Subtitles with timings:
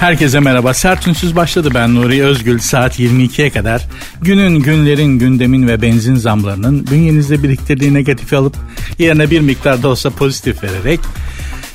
[0.00, 0.74] Herkese merhaba.
[0.74, 2.58] Sertünsüz başladı ben Nuri Özgül.
[2.58, 3.86] Saat 22'ye kadar
[4.22, 8.56] günün, günlerin, gündemin ve benzin zamlarının bünyenizde biriktirdiği negatifi alıp
[8.98, 11.00] yerine bir miktar da olsa pozitif vererek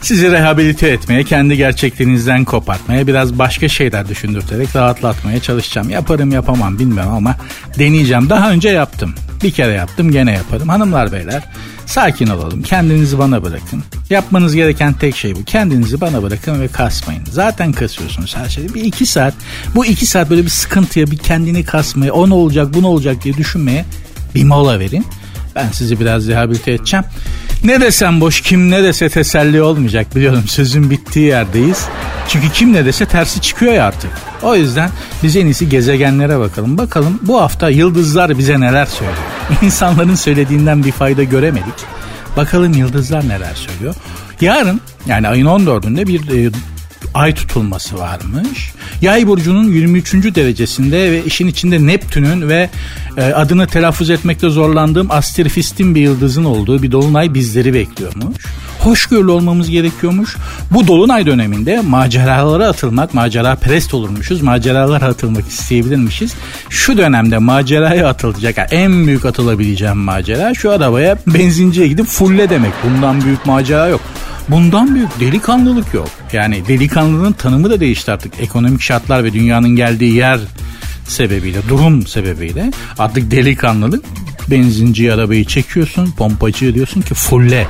[0.01, 5.89] sizi rehabilite etmeye, kendi gerçekliğinizden kopartmaya, biraz başka şeyler düşündürterek rahatlatmaya çalışacağım.
[5.89, 7.35] Yaparım yapamam bilmiyorum ama
[7.79, 8.29] deneyeceğim.
[8.29, 9.15] Daha önce yaptım.
[9.43, 10.69] Bir kere yaptım gene yaparım.
[10.69, 11.43] Hanımlar beyler
[11.85, 12.61] sakin olalım.
[12.61, 13.83] Kendinizi bana bırakın.
[14.09, 15.43] Yapmanız gereken tek şey bu.
[15.43, 17.23] Kendinizi bana bırakın ve kasmayın.
[17.31, 18.73] Zaten kasıyorsunuz her şeyi.
[18.73, 19.33] Bir iki saat.
[19.75, 23.23] Bu iki saat böyle bir sıkıntıya, bir kendini kasmaya, o ne olacak, bu ne olacak
[23.23, 23.85] diye düşünmeye
[24.35, 25.05] bir mola verin.
[25.55, 27.05] Ben sizi biraz rehabilite edeceğim.
[27.63, 31.85] Ne desem boş kim ne dese teselli olmayacak biliyorum sözün bittiği yerdeyiz.
[32.27, 34.11] Çünkü kim ne dese tersi çıkıyor ya artık.
[34.45, 34.89] O yüzden
[35.23, 36.77] biz en iyisi gezegenlere bakalım.
[36.77, 39.17] Bakalım bu hafta yıldızlar bize neler söylüyor.
[39.61, 41.73] İnsanların söylediğinden bir fayda göremedik.
[42.37, 43.95] Bakalım yıldızlar neler söylüyor.
[44.41, 46.51] Yarın yani ayın 14'ünde bir e,
[47.15, 48.71] ay tutulması varmış.
[49.01, 50.13] Yay burcunun 23.
[50.13, 52.69] derecesinde ve işin içinde Neptün'ün ve
[53.17, 58.45] e, adını telaffuz etmekte zorlandığım Astrifistin bir yıldızın olduğu bir dolunay bizleri bekliyormuş.
[58.79, 60.35] Hoşgörülü olmamız gerekiyormuş.
[60.71, 64.41] Bu dolunay döneminde maceralara atılmak, macera perest olurmuşuz.
[64.41, 66.33] Maceralara atılmak isteyebilirmişiz.
[66.69, 72.71] Şu dönemde maceraya atılacak yani en büyük atılabileceğim macera şu arabaya benzinciye gidip fulle demek.
[72.83, 74.01] Bundan büyük macera yok.
[74.49, 76.09] Bundan büyük delikanlılık yok.
[76.33, 78.39] Yani delikanlılığın tanımı da değişti artık.
[78.39, 80.39] Ekonomik şartlar ve dünyanın geldiği yer
[81.07, 84.05] sebebiyle, durum sebebiyle artık delikanlılık
[84.51, 87.67] benzinci arabayı çekiyorsun, pompacı diyorsun ki fulle.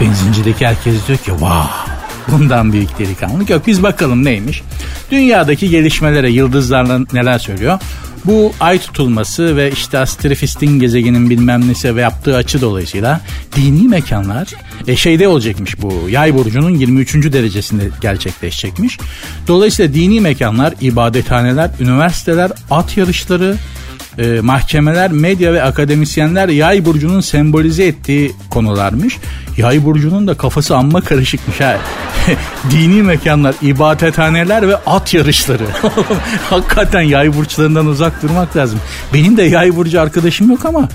[0.00, 1.86] Benzincideki herkes diyor ki vah
[2.28, 3.66] bundan büyük delikanlılık yok.
[3.66, 4.62] Biz bakalım neymiş.
[5.10, 7.78] Dünyadaki gelişmelere yıldızlarla neler söylüyor.
[8.24, 13.20] Bu ay tutulması ve işte astrofistin gezegenin bilmem nesi ve yaptığı açı dolayısıyla
[13.56, 14.48] dini mekanlar
[14.86, 17.14] e, şeyde olacakmış bu yay burcunun 23.
[17.14, 18.98] derecesinde gerçekleşecekmiş.
[19.48, 23.56] Dolayısıyla dini mekanlar, ibadethaneler, üniversiteler, at yarışları,
[24.18, 29.18] e, mahkemeler, medya ve akademisyenler yay burcunun sembolize ettiği konularmış.
[29.56, 31.76] Yay burcunun da kafası amma karışıkmış ha.
[32.70, 35.66] Dini mekanlar, ibadethaneler ve at yarışları.
[36.50, 38.80] Hakikaten yay burçlarından uzak durmak lazım.
[39.14, 40.88] Benim de yay burcu arkadaşım yok ama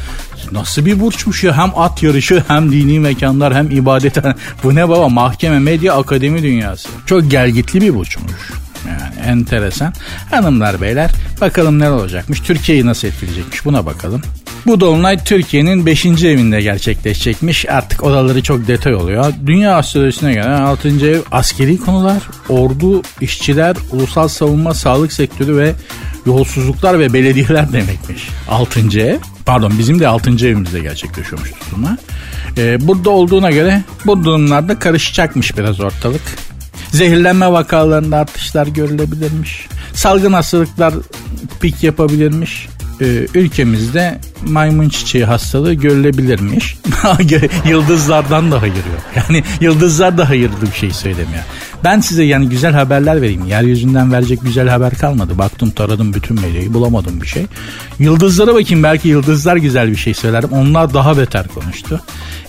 [0.52, 4.36] nasıl bir burçmuş ya hem at yarışı hem dini mekanlar hem ibadethane.
[4.64, 6.90] Bu ne baba mahkeme, medya, akademi dünyası.
[7.06, 8.65] Çok gelgitli bir burçmuş.
[8.88, 9.94] Yani enteresan.
[10.32, 12.40] Hanımlar beyler bakalım ne olacakmış.
[12.40, 14.22] Türkiye'yi nasıl etkileyecekmiş buna bakalım.
[14.68, 16.06] Bu dolunay Türkiye'nin 5.
[16.06, 17.70] evinde gerçekleşecekmiş.
[17.70, 19.34] Artık odaları çok detay oluyor.
[19.46, 20.88] Dünya astrolojisine göre 6.
[20.88, 25.74] ev askeri konular, ordu, işçiler, ulusal savunma, sağlık sektörü ve
[26.26, 28.30] yolsuzluklar ve belediyeler demekmiş.
[28.50, 29.00] 6.
[29.00, 29.18] ev.
[29.46, 30.30] Pardon bizim de 6.
[30.30, 31.98] evimizde gerçekleşiyormuş tutulma.
[32.58, 36.22] Ee, burada olduğuna göre bu durumlarda karışacakmış biraz ortalık.
[36.92, 39.68] Zehirlenme vakalarında artışlar görülebilirmiş.
[39.94, 40.94] Salgın hastalıklar
[41.62, 42.68] pik yapabilirmiş.
[43.02, 46.78] Ee, ülkemizde maymun çiçeği hastalığı görülebilirmiş.
[47.70, 49.04] Yıldızlardan da hayır yok.
[49.16, 51.44] Yani yıldızlar da hayırlı bir şey söylemiyor.
[51.84, 53.46] Ben size yani güzel haberler vereyim.
[53.46, 55.38] Yeryüzünden verecek güzel haber kalmadı.
[55.38, 57.46] Baktım taradım bütün medyayı bulamadım bir şey.
[58.00, 60.50] Yıldızlara bakayım belki yıldızlar güzel bir şey söylerim.
[60.52, 62.02] Onlar daha beter konuştu.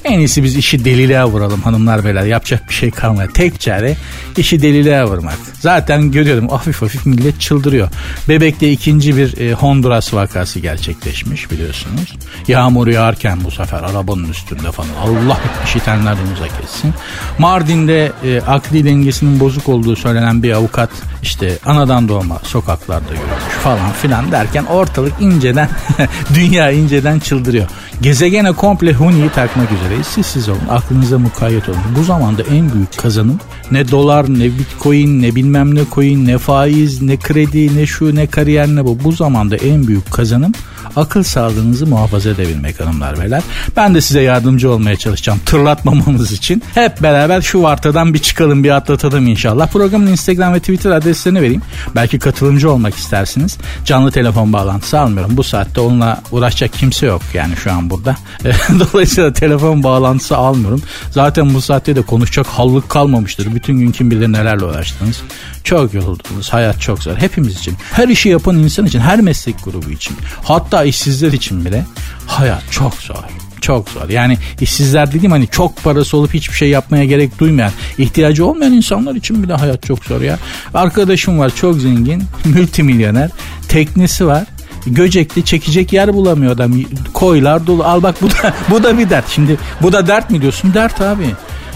[0.06, 2.24] En iyisi biz işi deliliğe vuralım hanımlar beyler.
[2.24, 3.28] Yapacak bir şey kalmadı.
[3.34, 3.96] Tek çare
[4.36, 5.38] işi deliliğe vurmak.
[5.60, 7.88] Zaten görüyorum hafif hafif millet çıldırıyor.
[8.28, 12.16] Bebek'te ikinci bir e, Honduras vakası gerçekleşmiş biliyorsunuz.
[12.48, 14.88] Yağmur yağarken bu sefer arabanın üstünde falan.
[15.02, 16.94] Allah işitenlerden uzak etsin.
[17.38, 20.90] Mardin'de e, akli dengesinin bozuk olduğu söylenen bir avukat
[21.22, 25.68] işte anadan doğma sokaklarda yürümüş falan filan derken ortalık inceden
[26.34, 27.66] dünya inceden çıldırıyor.
[28.00, 30.06] Gezegene komple Huni'yi takmak üzereyiz.
[30.06, 30.68] Siz siz olun.
[30.70, 31.78] Aklınıza mukayyet olun.
[31.98, 33.38] Bu zamanda en büyük kazanım
[33.70, 38.26] ne dolar ne bitcoin ne bilmem ne coin ne faiz ne kredi ne şu ne
[38.26, 38.98] kariyer ne bu.
[39.04, 40.52] Bu zamanda en büyük kazanım
[40.96, 43.42] akıl sağlığınızı muhafaza edebilmek hanımlar beyler.
[43.76, 46.62] Ben de size yardımcı olmaya çalışacağım tırlatmamamız için.
[46.74, 49.68] Hep beraber şu vartadan bir çıkalım bir atlatalım inşallah.
[49.68, 51.62] Programın Instagram ve Twitter adreslerini vereyim.
[51.94, 53.56] Belki katılımcı olmak istersiniz.
[53.84, 55.36] Canlı telefon bağlantısı almıyorum.
[55.36, 58.16] Bu saatte onunla uğraşacak kimse yok yani şu an burada.
[58.78, 60.82] Dolayısıyla telefon bağlantısı almıyorum.
[61.10, 63.54] Zaten bu saatte de konuşacak hallık kalmamıştır.
[63.54, 65.22] Bütün gün kim bilir nelerle uğraştınız.
[65.64, 66.52] Çok yoruldunuz.
[66.52, 67.16] Hayat çok zor.
[67.16, 67.74] Hepimiz için.
[67.92, 69.00] Her işi yapan insan için.
[69.00, 70.16] Her meslek grubu için.
[70.42, 71.84] Hatta işsizler için bile
[72.26, 73.24] hayat çok zor.
[73.60, 74.08] Çok zor.
[74.08, 79.14] Yani işsizler dediğim hani çok parası olup hiçbir şey yapmaya gerek duymayan, ihtiyacı olmayan insanlar
[79.14, 80.38] için bile hayat çok zor ya.
[80.74, 83.30] Arkadaşım var çok zengin, multimilyoner,
[83.68, 84.44] teknesi var.
[84.86, 86.72] Göcekli çekecek yer bulamıyor adam.
[87.14, 87.84] Koylar dolu.
[87.84, 89.28] Al bak bu da bu da bir dert.
[89.28, 90.74] Şimdi bu da dert mi diyorsun?
[90.74, 91.26] Dert abi.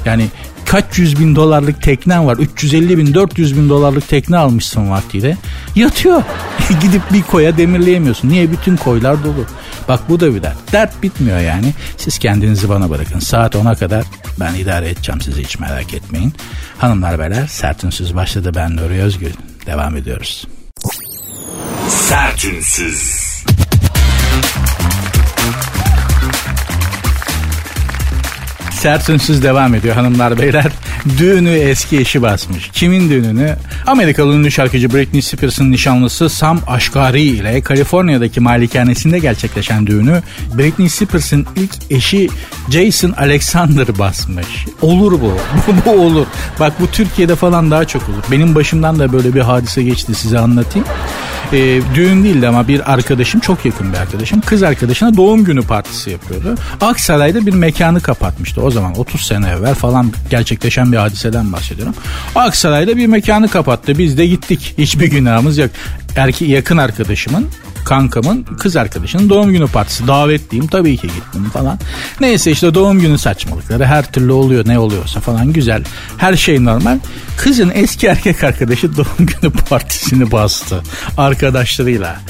[0.05, 0.27] Yani
[0.71, 2.37] kaç yüz bin dolarlık teknen var.
[2.37, 5.37] 350 bin 400 bin dolarlık tekne almışsın vaktiyle.
[5.75, 6.23] Yatıyor.
[6.83, 8.29] Gidip bir koya demirleyemiyorsun.
[8.29, 8.51] Niye?
[8.51, 9.45] Bütün koylar dolu.
[9.89, 10.73] Bak bu da bir dert.
[10.73, 11.75] Dert bitmiyor yani.
[11.97, 13.19] Siz kendinizi bana bırakın.
[13.19, 14.05] Saat 10'a kadar
[14.41, 16.33] ben idare edeceğim sizi hiç merak etmeyin.
[16.79, 19.33] Hanımlar beyler Sertünsüz başladı ben Nuri Özgül.
[19.67, 20.47] Devam ediyoruz.
[21.89, 23.31] Sertünsüz.
[28.81, 30.73] Sert Ünsüz devam ediyor hanımlar beyler.
[31.19, 32.71] Düğünü eski eşi basmış.
[32.73, 33.57] Kimin düğününü?
[33.87, 40.23] Amerikalı ünlü şarkıcı Britney Spears'ın nişanlısı Sam Ashkari ile Kaliforniya'daki malikanesinde gerçekleşen düğünü
[40.55, 42.29] Britney Spears'ın ilk eşi
[42.71, 44.67] Jason Alexander basmış.
[44.83, 45.33] Olur bu.
[45.87, 46.27] bu, olur.
[46.61, 48.25] Bak bu Türkiye'de falan daha çok olur.
[48.31, 50.89] Benim başımdan da böyle bir hadise geçti size anlatayım.
[51.53, 56.11] Ee, düğün değildi ama bir arkadaşım çok yakın bir arkadaşım kız arkadaşına doğum günü partisi
[56.11, 56.55] yapıyordu.
[56.81, 58.63] Aksaray'da bir mekanı kapatmıştı.
[58.63, 61.95] O zaman 30 sene evvel falan gerçekleşen bir hadiseden bahsediyorum.
[62.35, 63.99] Aksaray'da bir mekanı kapattı.
[63.99, 64.75] Biz de gittik.
[64.79, 65.71] Hiçbir günahımız yok.
[66.17, 67.49] Erki yakın arkadaşımın
[67.85, 71.79] kankamın kız arkadaşının doğum günü partisi davetliyim tabii ki gittim falan.
[72.21, 75.83] Neyse işte doğum günü saçmalıkları her türlü oluyor ne oluyorsa falan güzel.
[76.17, 76.99] Her şey normal.
[77.37, 80.83] Kızın eski erkek arkadaşı doğum günü partisini bastı
[81.17, 82.21] arkadaşlarıyla.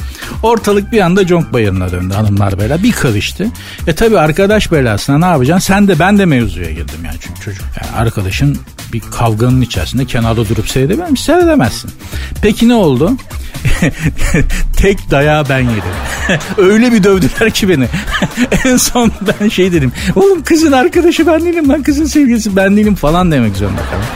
[0.43, 2.83] Ortalık bir anda conk bayırına döndü hanımlar beyler.
[2.83, 3.47] Bir karıştı.
[3.87, 5.67] E tabi arkadaş belasına ne yapacaksın?
[5.67, 7.65] Sen de ben de mevzuya girdim yani çünkü çocuk.
[7.83, 8.59] Yani arkadaşın
[8.93, 11.15] bir kavganın içerisinde kenarda durup misin?
[11.17, 11.91] Seyredemezsin.
[12.43, 13.13] Peki ne oldu?
[14.77, 15.83] Tek dayağı ben yedim.
[16.59, 17.89] Öyle bir dövdüler ki beni.
[18.65, 19.93] en son ben şey dedim.
[20.17, 24.07] Oğlum kızın arkadaşı ben değilim lan kızın sevgilisi ben değilim falan demek zorunda kaldım.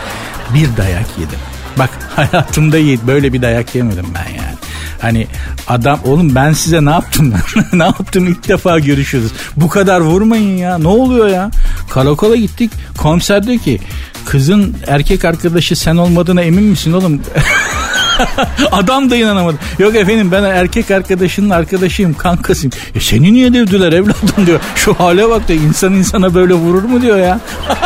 [0.55, 1.39] Bir dayak yedim.
[1.79, 4.55] Bak hayatımda böyle bir dayak yemedim ben yani.
[5.01, 5.27] Hani
[5.69, 7.35] adam oğlum ben size ne yaptım
[7.73, 9.33] ne yaptım ilk defa görüşüyoruz.
[9.57, 11.51] Bu kadar vurmayın ya ne oluyor ya.
[11.91, 13.81] Karakola gittik komiser diyor ki
[14.25, 17.21] kızın erkek arkadaşı sen olmadığına emin misin oğlum?
[18.73, 19.57] Adam da inanamadı.
[19.79, 22.73] Yok efendim ben erkek arkadaşının arkadaşıyım kankasıyım.
[22.95, 24.61] E seni niye dövdüler evladım diyor.
[24.75, 27.41] Şu hale bak da insan insana böyle vurur mu diyor ya.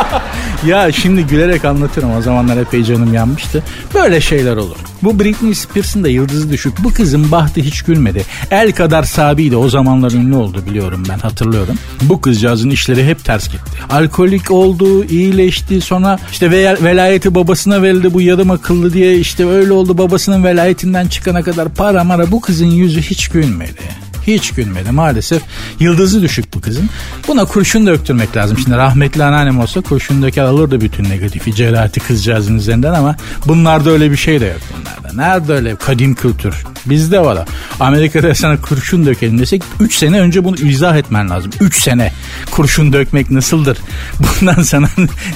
[0.67, 3.63] ya şimdi gülerek anlatırım o zamanlar epey canım yanmıştı.
[3.95, 4.77] Böyle şeyler olur.
[5.03, 6.85] Bu Britney Spears'ın da yıldızı düşük.
[6.85, 8.25] Bu kızın bahtı hiç gülmedi.
[8.51, 9.57] El kadar sabiydi.
[9.57, 11.79] O zamanlar ünlü oldu biliyorum ben hatırlıyorum.
[12.03, 13.71] Bu kızcağızın işleri hep ters gitti.
[13.91, 15.81] Alkolik oldu, iyileşti.
[15.81, 16.51] Sonra işte
[16.83, 19.99] velayeti babasına verildi bu yarım akıllı diye işte öyle oldu.
[20.19, 24.08] Babasının velayetinden çıkana kadar para mara bu kızın yüzü hiç gülmedi.
[24.29, 25.43] Hiç gülmedi maalesef.
[25.81, 26.91] Yıldızı düşük bu kızın.
[27.29, 28.59] Buna kurşun döktürmek lazım.
[28.59, 33.17] Şimdi rahmetli anneannem olsa kurşun döker alırdı bütün negatifi celati kızcağızın üzerinden ama
[33.47, 35.23] bunlarda öyle bir şey de yok bunlarda.
[35.23, 36.65] Nerede öyle kadim kültür?
[36.87, 37.49] Bizde var.
[37.81, 41.51] Amerika'da sana kurşun dökelim desek 3 sene önce bunu izah etmen lazım.
[41.61, 42.13] 3 sene
[42.51, 43.79] kurşun dökmek nasıldır?
[44.41, 44.89] Bundan sana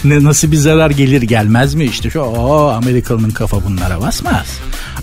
[0.05, 1.85] ne, nasıl bir zarar gelir gelmez mi?
[1.85, 4.47] İşte şu o Amerikalı'nın kafa bunlara basmaz.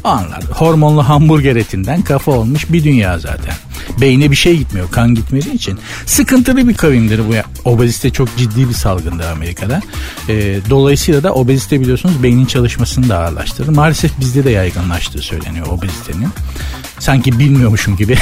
[0.03, 0.43] Anlar.
[0.43, 3.53] Hormonlu hamburger etinden kafa olmuş bir dünya zaten.
[4.01, 4.91] Beyne bir şey gitmiyor.
[4.91, 5.79] Kan gitmediği için.
[6.05, 7.33] Sıkıntılı bir kavimdir bu.
[7.69, 9.81] Obezite çok ciddi bir salgındır Amerika'da.
[10.29, 13.69] E, dolayısıyla da obezite biliyorsunuz beynin çalışmasını da ağırlaştırır.
[13.69, 16.29] Maalesef bizde de yaygınlaştığı söyleniyor obezitenin.
[16.99, 18.17] Sanki bilmiyormuşum gibi.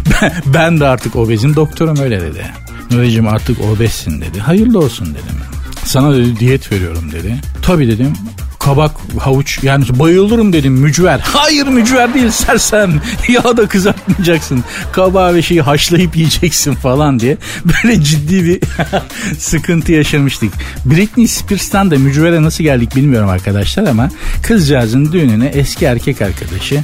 [0.46, 1.56] ben, de artık obezim.
[1.56, 2.46] Doktorum öyle dedi.
[2.90, 4.40] Nuri'cim artık obezsin dedi.
[4.40, 5.59] Hayırlı olsun dedim.
[5.84, 7.36] Sana dedi diyet veriyorum dedi.
[7.62, 8.12] Tabii dedim
[8.60, 11.20] kabak, havuç yani bayılırım dedim mücver.
[11.22, 13.00] Hayır mücver değil sersem.
[13.28, 14.64] Ya da kızartmayacaksın.
[14.92, 17.36] Kabağı ve şeyi haşlayıp yiyeceksin falan diye.
[17.64, 18.60] Böyle ciddi bir
[19.38, 20.52] sıkıntı yaşamıştık.
[20.84, 24.10] Britney Spears'tan da mücvere nasıl geldik bilmiyorum arkadaşlar ama
[24.42, 26.82] kızcağızın düğününe eski erkek arkadaşı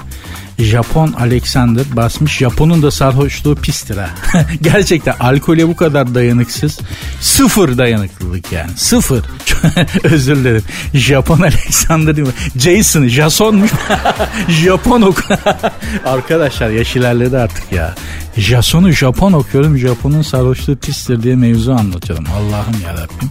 [0.59, 2.39] Japon Alexander basmış.
[2.39, 4.11] Japon'un da sarhoşluğu pistir ha.
[4.63, 6.79] Gerçekten alkole bu kadar dayanıksız.
[7.21, 8.71] Sıfır dayanıklılık yani.
[8.77, 9.25] Sıfır.
[10.03, 10.63] Özür dilerim.
[10.95, 12.35] Japon Alexander değil mi?
[12.57, 13.71] Jason, Jason'muş.
[14.49, 15.25] Japon ok.
[16.05, 17.95] Arkadaşlar yaş ilerledi artık ya.
[18.37, 19.79] Jason'u Japon okuyorum.
[19.79, 22.25] Japon'un sarhoşluğu pistir diye mevzu anlatıyorum.
[22.37, 23.31] Allah'ım yarabbim.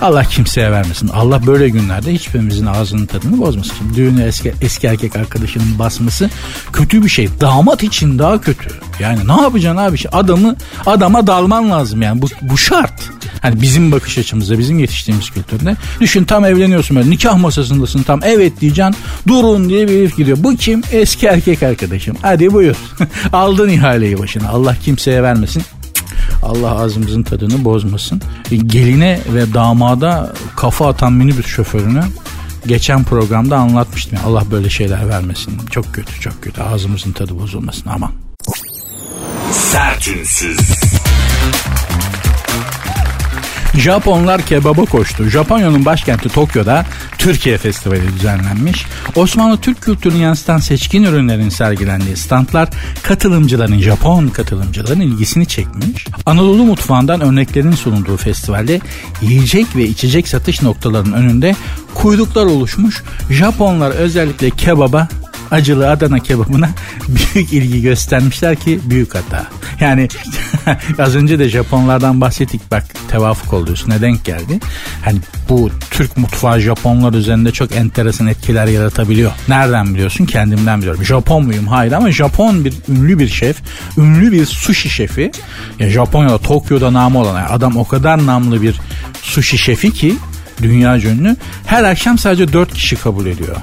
[0.00, 1.08] Allah kimseye vermesin.
[1.08, 3.72] Allah böyle günlerde hiçbirimizin ağzının tadını bozmasın.
[3.78, 6.30] Şimdi düğünü eski, eski erkek arkadaşının basması
[6.72, 7.28] kötü bir şey.
[7.40, 8.70] Damat için daha kötü.
[9.00, 9.96] Yani ne yapacaksın abi?
[10.12, 12.22] Adamı adama dalman lazım yani.
[12.22, 13.10] Bu, bu şart.
[13.42, 15.76] Hani bizim bakış açımızda, bizim yetiştiğimiz kültürde.
[16.00, 18.96] Düşün tam evleniyorsun böyle nikah masasındasın tam evet diyeceksin.
[19.28, 20.38] Durun diye bir herif gidiyor.
[20.40, 20.82] Bu kim?
[20.92, 22.16] Eski erkek arkadaşım.
[22.22, 22.76] Hadi buyur.
[23.32, 24.45] Aldın ihaleyi başına.
[24.48, 25.62] Allah kimseye vermesin.
[26.42, 28.22] Allah ağzımızın tadını bozmasın.
[28.50, 32.02] E, geline ve damada kafa atan minibüs şoförünü
[32.66, 34.18] geçen programda anlatmıştım.
[34.26, 35.58] Allah böyle şeyler vermesin.
[35.70, 38.12] Çok kötü çok kötü ağzımızın tadı bozulmasın aman.
[39.52, 40.58] Sertünsüz.
[43.74, 45.24] Japonlar kebaba koştu.
[45.24, 46.84] Japonya'nın başkenti Tokyo'da
[47.18, 48.86] Türkiye Festivali düzenlenmiş.
[49.16, 52.68] Osmanlı Türk kültürünü yansıtan seçkin ürünlerin sergilendiği standlar
[53.02, 56.06] katılımcıların, Japon katılımcıların ilgisini çekmiş.
[56.26, 58.80] Anadolu mutfağından örneklerin sunulduğu festivalde
[59.22, 61.56] yiyecek ve içecek satış noktalarının önünde
[61.94, 63.02] kuyruklar oluşmuş.
[63.30, 65.08] Japonlar özellikle kebaba
[65.50, 66.68] acılı Adana kebabına
[67.08, 69.46] büyük ilgi göstermişler ki büyük hata.
[69.80, 70.08] Yani
[70.98, 74.60] az önce de Japonlardan bahsettik bak tevafuk oldu üstüne denk geldi.
[75.04, 79.32] Hani bu Türk mutfağı Japonlar üzerinde çok enteresan etkiler yaratabiliyor.
[79.48, 80.26] Nereden biliyorsun?
[80.26, 81.04] Kendimden biliyorum.
[81.04, 81.66] Japon muyum?
[81.66, 83.56] Hayır ama Japon bir ünlü bir şef,
[83.98, 85.30] ünlü bir sushi şefi.
[85.78, 88.80] Ya Japonya'da Tokyo'da namı olan yani adam o kadar namlı bir
[89.22, 90.16] sushi şefi ki
[90.62, 91.36] dünya ünlü.
[91.66, 93.56] Her akşam sadece 4 kişi kabul ediyor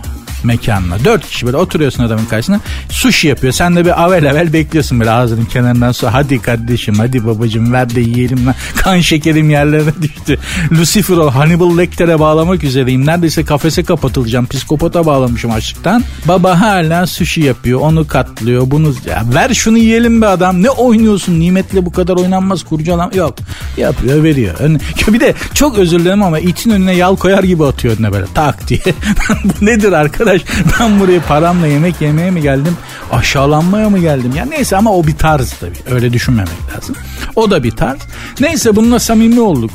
[0.43, 1.05] mekanına.
[1.05, 2.59] Dört kişi böyle oturuyorsun adamın karşısına.
[2.89, 3.53] Sushi yapıyor.
[3.53, 6.13] Sen de bir avel avel bekliyorsun böyle ağzının kenarından sonra.
[6.13, 8.55] Hadi kardeşim hadi babacım ver de yiyelim lan.
[8.75, 10.39] Kan şekerim yerlerine düştü.
[10.71, 13.05] Lucifer o Hannibal Lecter'e bağlamak üzereyim.
[13.05, 14.47] Neredeyse kafese kapatılacağım.
[14.47, 16.03] Psikopata bağlamışım açlıktan.
[16.27, 17.79] Baba hala sushi yapıyor.
[17.79, 18.71] Onu katlıyor.
[18.71, 20.63] Bunu ya ver şunu yiyelim be adam.
[20.63, 21.39] Ne oynuyorsun?
[21.39, 23.11] Nimetle bu kadar oynanmaz kurcalam.
[23.15, 23.35] Yok.
[23.77, 24.55] Yapıyor veriyor.
[25.07, 28.67] Bir de çok özür dilerim ama itin önüne yal koyar gibi atıyor önüne böyle tak
[28.67, 28.79] diye.
[29.43, 30.32] bu nedir arkadaş?
[30.33, 32.77] Arkadaş ben buraya paramla yemek yemeye mi geldim
[33.11, 34.31] aşağılanmaya mı geldim?
[34.35, 36.95] Ya neyse ama o bir tarz tabii öyle düşünmemek lazım.
[37.35, 37.99] O da bir tarz.
[38.39, 39.71] Neyse bununla samimi olduk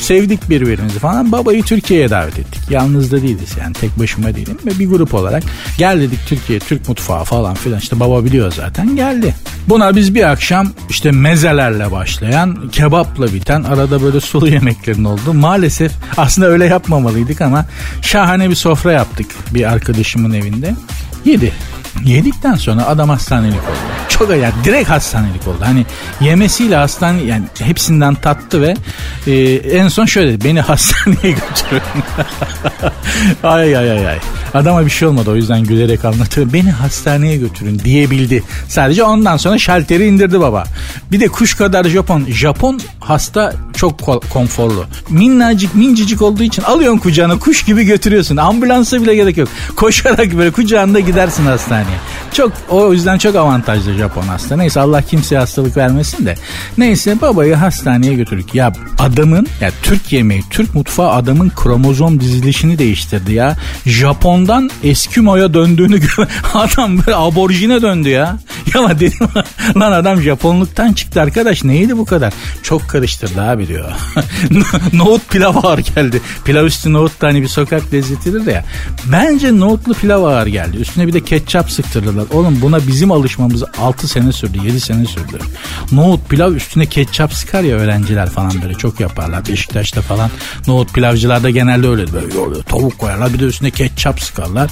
[0.00, 1.32] sevdik birbirimizi falan.
[1.32, 2.60] Babayı Türkiye'ye davet ettik.
[2.70, 4.58] Yalnız da değiliz yani tek başıma değilim.
[4.66, 5.42] Ve bir grup olarak
[5.78, 7.78] gel dedik Türkiye Türk mutfağı falan filan.
[7.78, 9.34] İşte baba biliyor zaten geldi.
[9.68, 15.92] Buna biz bir akşam işte mezelerle başlayan kebapla biten arada böyle sulu yemeklerin oldu maalesef
[16.16, 17.66] aslında öyle yapmamalıydık ama
[18.02, 20.74] şahane bir sofra yaptık bir arkadaşımın evinde.
[21.24, 21.52] Yedi
[22.04, 23.78] Yedikten sonra adam hastanelik oldu.
[24.08, 25.58] Çok yani direkt hastanelik oldu.
[25.60, 25.86] Hani
[26.20, 28.76] yemesiyle hastane yani hepsinden tattı ve
[29.26, 30.44] e, en son şöyle.
[30.44, 31.82] Beni hastaneye götürün.
[33.42, 34.18] ay ay ay ay.
[34.54, 36.52] Adama bir şey olmadı o yüzden gülerek anlatıyor.
[36.52, 38.42] Beni hastaneye götürün diyebildi.
[38.68, 40.64] Sadece ondan sonra şalteri indirdi baba.
[41.12, 42.24] Bir de kuş kadar Japon.
[42.28, 44.84] Japon hasta çok konforlu.
[45.10, 48.36] Minnacık mincicik olduğu için alıyorsun kucağına kuş gibi götürüyorsun.
[48.36, 49.48] Ambulansa bile gerek yok.
[49.76, 51.98] Koşarak böyle kucağında gidersin hastaneye.
[52.32, 54.56] Çok o yüzden çok avantajlı Japon hasta.
[54.56, 56.34] Neyse Allah kimseye hastalık vermesin de.
[56.78, 58.54] Neyse babayı hastaneye götürdük.
[58.54, 63.56] Ya adamın ya Türk yemeği, Türk mutfağı adamın kromozom dizilişini değiştirdi ya.
[64.40, 66.26] Japon'dan Eskimo'ya döndüğünü gör.
[66.54, 68.38] Adam böyle aborjine döndü ya.
[68.74, 69.28] Ya dedim
[69.76, 72.32] lan adam Japonluktan çıktı arkadaş neydi bu kadar?
[72.62, 73.84] Çok karıştırdı abi diyor.
[74.92, 76.20] nohut pilav ağır geldi.
[76.44, 78.64] Pilav üstü nohut da hani bir sokak lezzetidir de ya.
[79.12, 80.76] Bence nohutlu pilav ağır geldi.
[80.76, 82.24] Üstüne bir de ketçap sıktırdılar.
[82.32, 85.38] Oğlum buna bizim alışmamız 6 sene sürdü 7 sene sürdü.
[85.92, 89.48] Nohut pilav üstüne ketçap sıkar ya öğrenciler falan böyle çok yaparlar.
[89.48, 90.30] Beşiktaş'ta falan
[90.66, 94.70] nohut pilavcılarda genelde öyle böyle, tavuk koyarlar bir de üstüne ketçap sıkarlar.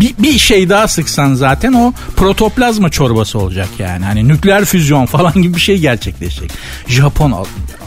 [0.00, 4.04] Bir, bir şey daha sıksan zaten o protoplazma çorbası olacak yani.
[4.04, 6.50] Hani nükleer füzyon falan gibi bir şey gerçekleşecek.
[6.88, 7.46] Japon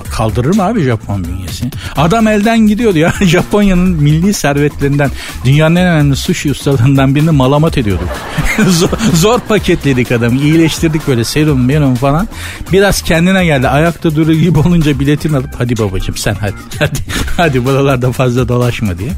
[0.10, 1.70] kaldırır mı abi Japon bünyesi?
[1.96, 3.14] Adam elden gidiyordu ya.
[3.22, 5.12] Japonya'nın milli servetlerinden
[5.46, 8.10] dünyanın en önemli sushi ustalarından birini malamat ediyorduk.
[8.70, 10.40] zor, zor paketledik adamı.
[10.40, 12.28] iyileştirdik böyle serum merum falan.
[12.72, 13.68] Biraz kendine geldi.
[13.68, 16.56] Ayakta durur gibi olunca biletini alıp hadi babacım sen hadi.
[16.80, 17.00] Hadi,
[17.38, 19.12] hadi buralarda fazla dolaşma diye.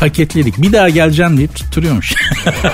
[0.00, 0.62] Paketledik.
[0.62, 2.14] Bir daha geleceğim deyip tutturuyormuş.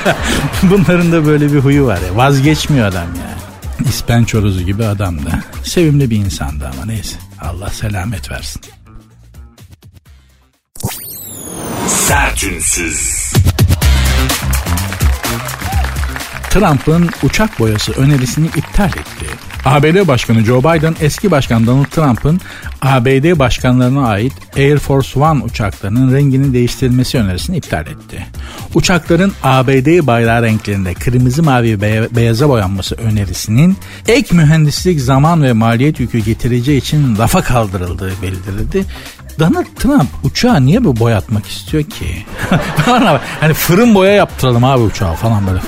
[0.63, 2.17] Bunların da böyle bir huyu var ya.
[2.17, 3.89] Vazgeçmiyor adam yani.
[3.89, 5.31] İspençorozu gibi adamdı.
[5.65, 7.17] Sevimli bir insandı ama neyse.
[7.41, 8.63] Allah selamet versin.
[11.89, 13.33] Sertünsüz.
[16.51, 19.27] Trump'ın uçak boyası önerisini iptal etti.
[19.65, 22.41] ABD Başkanı Joe Biden eski başkan Donald Trump'ın
[22.83, 28.27] ABD başkanlarına ait Air Force One uçaklarının renginin değiştirilmesi önerisini iptal etti.
[28.75, 33.77] Uçakların ABD bayrağı renklerinde kırmızı mavi ve beyaza boyanması önerisinin
[34.09, 38.85] ek mühendislik zaman ve maliyet yükü getireceği için rafa kaldırıldığı bildirildi.
[39.39, 42.25] Donald Trump uçağı niye bu boyatmak istiyor ki?
[43.41, 45.61] hani fırın boya yaptıralım abi uçağı falan böyle.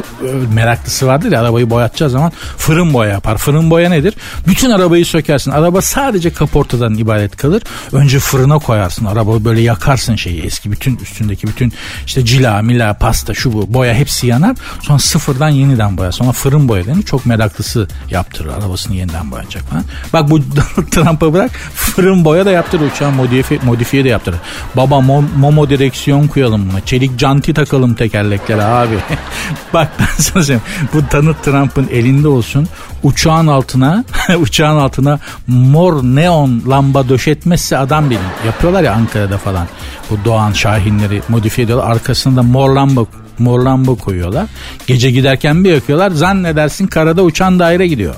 [0.55, 3.39] Meraklısı vardır ya arabayı boyatacağı zaman fırın boya yapar.
[3.39, 4.15] Fırın boya nedir?
[4.47, 5.51] Bütün arabayı sökersin.
[5.51, 7.63] Araba sadece kaportadan ibaret kalır.
[7.93, 9.05] Önce fırına koyarsın.
[9.05, 11.73] Araba böyle yakarsın şeyi eski bütün üstündeki bütün
[12.07, 14.57] işte cila, mila, pasta şu bu boya hepsi yanar.
[14.83, 16.13] Sonra sıfırdan yeniden boya.
[16.13, 17.03] Sonra fırın boya denir.
[17.03, 19.85] Çok meraklısı yaptırır arabasını yeniden boyayacak falan.
[20.13, 20.41] Bak bu
[20.91, 22.91] Trump'a bırak fırın boya da yaptırır.
[22.95, 24.39] Uçağın modifiye, modifiye de yaptırır.
[24.77, 26.81] Baba mom, momo direksiyon koyalım buna.
[26.81, 28.95] Çelik canti takalım tekerleklere abi.
[29.75, 30.63] Bak ben sana söyleyeyim.
[30.95, 32.69] Bu Donald Trump'ın elinde olsun
[33.03, 34.05] uçağın altına
[34.39, 38.21] uçağın altına mor neon lamba döşetmezse adam bilin.
[38.47, 39.67] Yapıyorlar ya Ankara'da falan.
[40.11, 41.91] Bu Doğan Şahinleri modifiye ediyorlar.
[41.91, 43.07] Arkasında mor lamba
[43.41, 44.47] mor lamba koyuyorlar.
[44.87, 46.11] Gece giderken bir yakıyorlar.
[46.11, 48.15] Zannedersin karada uçan daire gidiyor.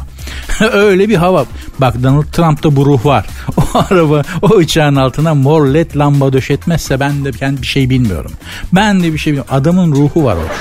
[0.73, 1.45] Öyle bir hava.
[1.79, 3.27] Bak Donald Trump'ta bu ruh var.
[3.57, 8.33] O araba o uçağın altına mor led lamba döşetmezse ben de ben bir şey bilmiyorum.
[8.73, 9.55] Ben de bir şey bilmiyorum.
[9.55, 10.57] Adamın ruhu var hoş.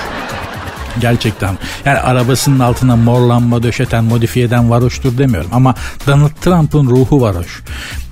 [0.99, 1.57] Gerçekten.
[1.85, 5.49] Yani arabasının altına mor lamba döşeten, modifiyeden varoştur demiyorum.
[5.53, 5.75] Ama
[6.07, 7.63] Donald Trump'ın ruhu varoş.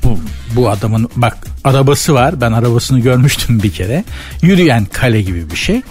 [0.03, 0.19] Bu,
[0.55, 2.41] bu adamın bak arabası var.
[2.41, 4.03] Ben arabasını görmüştüm bir kere.
[4.41, 5.81] Yürüyen kale gibi bir şey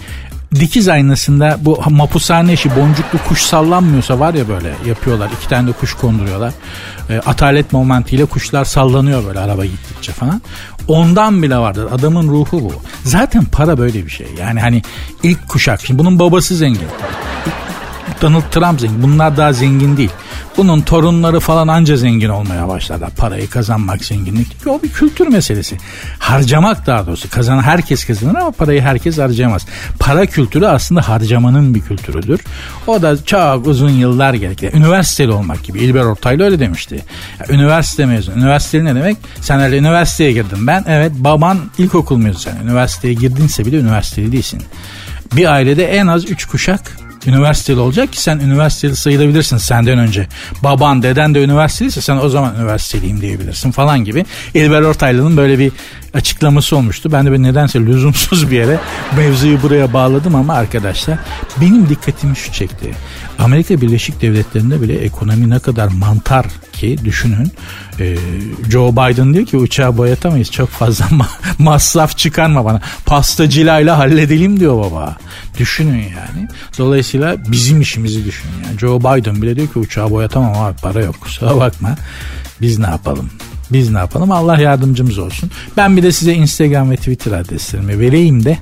[0.55, 5.29] dikiz aynasında bu mapushane işi boncuklu kuş sallanmıyorsa var ya böyle yapıyorlar.
[5.37, 6.53] iki tane de kuş konduruyorlar.
[7.09, 10.41] E, atalet momentiyle kuşlar sallanıyor böyle araba gittikçe falan.
[10.87, 11.87] Ondan bile vardır.
[11.91, 12.73] Adamın ruhu bu.
[13.03, 14.27] Zaten para böyle bir şey.
[14.39, 14.81] Yani hani
[15.23, 15.85] ilk kuşak.
[15.85, 16.87] Şimdi bunun babası zengin.
[18.23, 19.03] Donald Trump zengin.
[19.03, 20.11] Bunlar daha zengin değil.
[20.57, 23.07] Bunun torunları falan anca zengin olmaya başladı.
[23.17, 24.47] Parayı kazanmak zenginlik.
[24.67, 25.77] O bir kültür meselesi.
[26.19, 27.29] Harcamak daha doğrusu.
[27.29, 29.65] Kazanan herkes kazanır ama parayı herkes harcayamaz.
[29.99, 32.41] Para kültürü aslında harcamanın bir kültürüdür.
[32.87, 34.71] O da çok uzun yıllar gerekli.
[34.73, 35.79] Üniversiteli olmak gibi.
[35.79, 37.05] İlber Ortaylı öyle demişti.
[37.49, 38.35] Üniversite mezunu.
[38.35, 39.17] Üniversiteli ne demek?
[39.41, 40.67] Sen öyle üniversiteye girdin.
[40.67, 42.57] Ben evet baban ilkokul mezunu sen.
[42.63, 44.63] Üniversiteye girdinse bile üniversiteli değilsin.
[45.35, 50.27] Bir ailede en az 3 kuşak üniversiteli olacak ki sen üniversiteli sayılabilirsin senden önce.
[50.63, 54.25] Baban deden de üniversiteliyse sen o zaman üniversiteliyim diyebilirsin falan gibi.
[54.53, 55.71] İlber Ortaylı'nın böyle bir
[56.13, 57.11] açıklaması olmuştu.
[57.11, 58.79] Ben de bir nedense lüzumsuz bir yere
[59.17, 61.17] mevzuyu buraya bağladım ama arkadaşlar
[61.61, 62.95] benim dikkatimi şu çekti.
[63.39, 67.51] Amerika Birleşik Devletleri'nde bile ekonomi ne kadar mantar ki düşünün.
[67.99, 68.15] Ee,
[68.71, 71.25] Joe Biden diyor ki uçağı boyatamayız çok fazla ma-
[71.59, 72.81] masraf çıkarma bana.
[73.05, 75.17] Pastacılayla halledelim diyor baba.
[75.59, 76.47] Düşünün yani.
[76.77, 78.53] Dolayısıyla bizim işimizi düşünün.
[78.67, 81.95] Yani Joe Biden bile diyor ki uçağı boyatamam abi para yok kusura bakma.
[82.61, 83.29] Biz ne yapalım?
[83.73, 84.31] Biz ne yapalım?
[84.31, 85.51] Allah yardımcımız olsun.
[85.77, 88.57] Ben bir de size Instagram ve Twitter adreslerimi vereyim de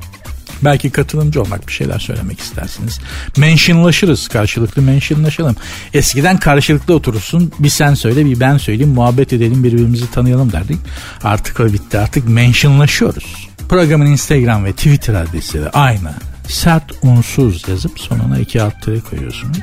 [0.64, 3.00] Belki katılımcı olmak bir şeyler söylemek istersiniz.
[3.38, 4.28] Mentionlaşırız.
[4.28, 5.56] Karşılıklı mentionlaşalım.
[5.94, 7.52] Eskiden karşılıklı oturursun.
[7.60, 8.94] Bir sen söyle bir ben söyleyeyim.
[8.94, 10.78] Muhabbet edelim birbirimizi tanıyalım derdik.
[11.24, 12.00] Artık o bitti.
[12.00, 13.50] Artık mentionlaşıyoruz.
[13.70, 16.12] Programın Instagram ve Twitter adresi aynı
[16.52, 19.58] sert unsuz yazıp sonuna iki alt tere koyuyorsunuz.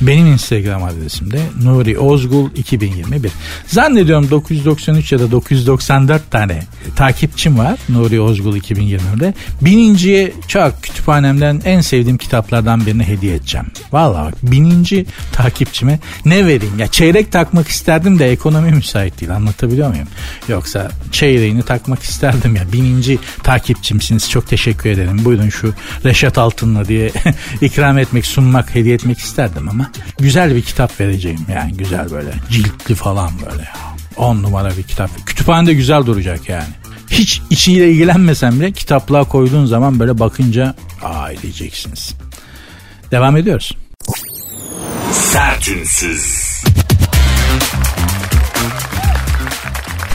[0.00, 3.30] Benim Instagram adresim de Nuri Ozgul 2021.
[3.66, 6.62] Zannediyorum 993 ya da 994 tane
[6.96, 9.34] takipçim var Nuri Ozgul 2021'de.
[9.60, 13.66] Bininciye çok kütüphanemden en sevdiğim kitaplardan birini hediye edeceğim.
[13.92, 16.78] Valla bak bininci takipçime ne vereyim?
[16.78, 20.08] Ya çeyrek takmak isterdim de ekonomi müsait değil anlatabiliyor muyum?
[20.48, 25.24] Yoksa çeyreğini takmak isterdim ya bininci takipçimsiniz çok teşekkür ederim.
[25.24, 27.12] Buyurun şu Reşat Murat Altın'la diye
[27.60, 32.94] ikram etmek, sunmak, hediye etmek isterdim ama güzel bir kitap vereceğim yani güzel böyle ciltli
[32.94, 33.68] falan böyle
[34.16, 35.10] On numara bir kitap.
[35.26, 36.68] Kütüphanede güzel duracak yani.
[37.10, 42.14] Hiç içiyle ilgilenmesen bile kitaplığa koyduğun zaman böyle bakınca aa diyeceksiniz.
[43.10, 43.76] Devam ediyoruz.
[45.12, 46.43] Sertünsüz.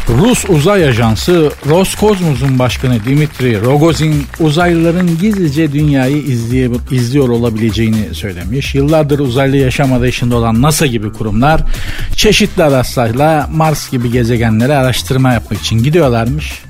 [0.10, 8.76] Rus uzay ajansı Roskosmos'un başkanı Dimitri Rogozin uzaylıların gizlice dünyayı izleye, izliyor olabileceğini söylemiş.
[8.76, 11.62] Yıllardır uzaylı yaşam arayışında olan NASA gibi kurumlar
[12.16, 16.62] çeşitli araçlarla Mars gibi gezegenlere araştırma yapmak için gidiyorlarmış.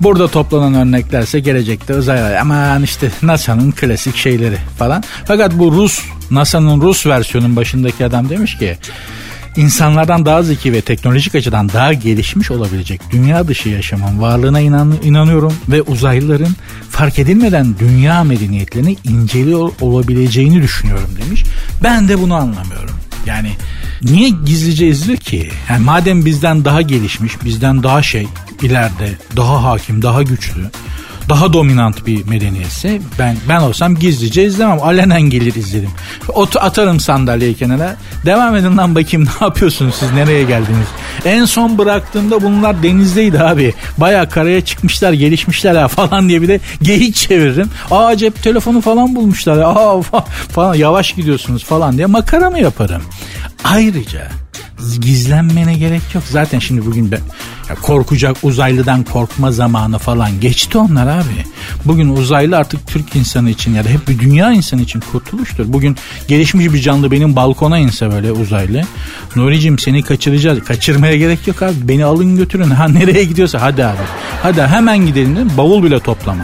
[0.00, 5.02] Burada toplanan örneklerse gelecekte uzaylar aman işte NASA'nın klasik şeyleri falan.
[5.24, 6.00] Fakat bu Rus
[6.30, 8.76] NASA'nın Rus versiyonun başındaki adam demiş ki
[9.56, 15.52] insanlardan daha zeki ve teknolojik açıdan daha gelişmiş olabilecek dünya dışı yaşamın varlığına inan inanıyorum
[15.68, 16.56] ve uzaylıların
[16.90, 21.44] fark edilmeden dünya medeniyetlerini inceliyor olabileceğini düşünüyorum demiş.
[21.82, 22.94] Ben de bunu anlamıyorum.
[23.26, 23.50] Yani
[24.02, 25.50] niye gizlice izliyor ki?
[25.70, 28.26] Yani madem bizden daha gelişmiş, bizden daha şey,
[28.62, 30.70] ileride, daha hakim, daha güçlü,
[31.30, 34.78] daha dominant bir medeniyetse ben ben olsam gizlice izlemem.
[34.82, 35.90] Alenen gelir izlerim.
[36.34, 37.96] Ot atarım sandalyeyi kenara.
[38.26, 40.86] Devam edin lan bakayım ne yapıyorsunuz siz nereye geldiniz?
[41.24, 43.74] En son bıraktığımda bunlar denizdeydi abi.
[43.98, 47.70] Baya karaya çıkmışlar gelişmişler ha falan diye bir de geyik çeviririm.
[47.90, 49.58] Aa cep telefonu falan bulmuşlar.
[49.58, 50.02] Aa
[50.52, 53.02] falan yavaş gidiyorsunuz falan diye makara mı yaparım?
[53.64, 54.28] Ayrıca
[55.00, 56.24] gizlenmene gerek yok.
[56.30, 57.20] Zaten şimdi bugün ben
[57.68, 61.44] ya korkacak uzaylıdan korkma zamanı falan geçti onlar abi.
[61.84, 65.64] Bugün uzaylı artık Türk insanı için ya da hep bir dünya insanı için kurtuluştur.
[65.72, 65.96] Bugün
[66.28, 68.82] gelişmiş bir canlı benim balkona inse böyle uzaylı.
[69.36, 70.64] Nuri'cim seni kaçıracağız.
[71.00, 71.74] Kaçırmaya gerek yok abi.
[71.88, 72.70] Beni alın götürün.
[72.70, 73.96] Ha nereye gidiyorsa hadi abi.
[74.42, 75.50] Hadi hemen gidelim dedim.
[75.56, 76.42] Bavul bile toplama.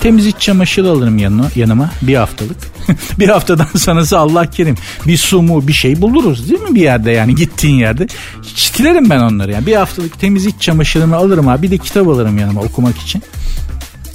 [0.00, 2.56] Temiz iç çamaşır alırım yanına, yanıma bir haftalık.
[3.18, 7.10] bir haftadan sonrası Allah kerim bir su mu bir şey buluruz değil mi bir yerde
[7.10, 8.06] yani gittiğin yerde.
[8.54, 12.38] Çitilerim ben onları yani bir haftalık temiz iç çamaşırımı alırım abi bir de kitap alırım
[12.38, 13.22] yanıma okumak için.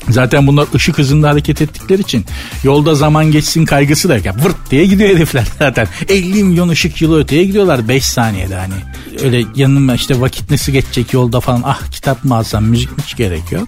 [0.10, 2.26] Zaten bunlar ışık hızında hareket ettikleri için
[2.64, 5.88] yolda zaman geçsin kaygısı da yani vırt diye gidiyor herifler zaten.
[6.10, 8.74] 50 milyon ışık yılı öteye gidiyorlar 5 saniyede hani.
[9.24, 13.52] Öyle yanıma işte vakit nasıl geçecek yolda falan ah kitap mı alsam müzik hiç gerek
[13.52, 13.68] yok.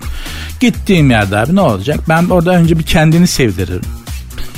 [0.60, 2.00] Gittiğim yerde abi ne olacak?
[2.10, 3.82] Ben orada önce bir kendini sevdiririm.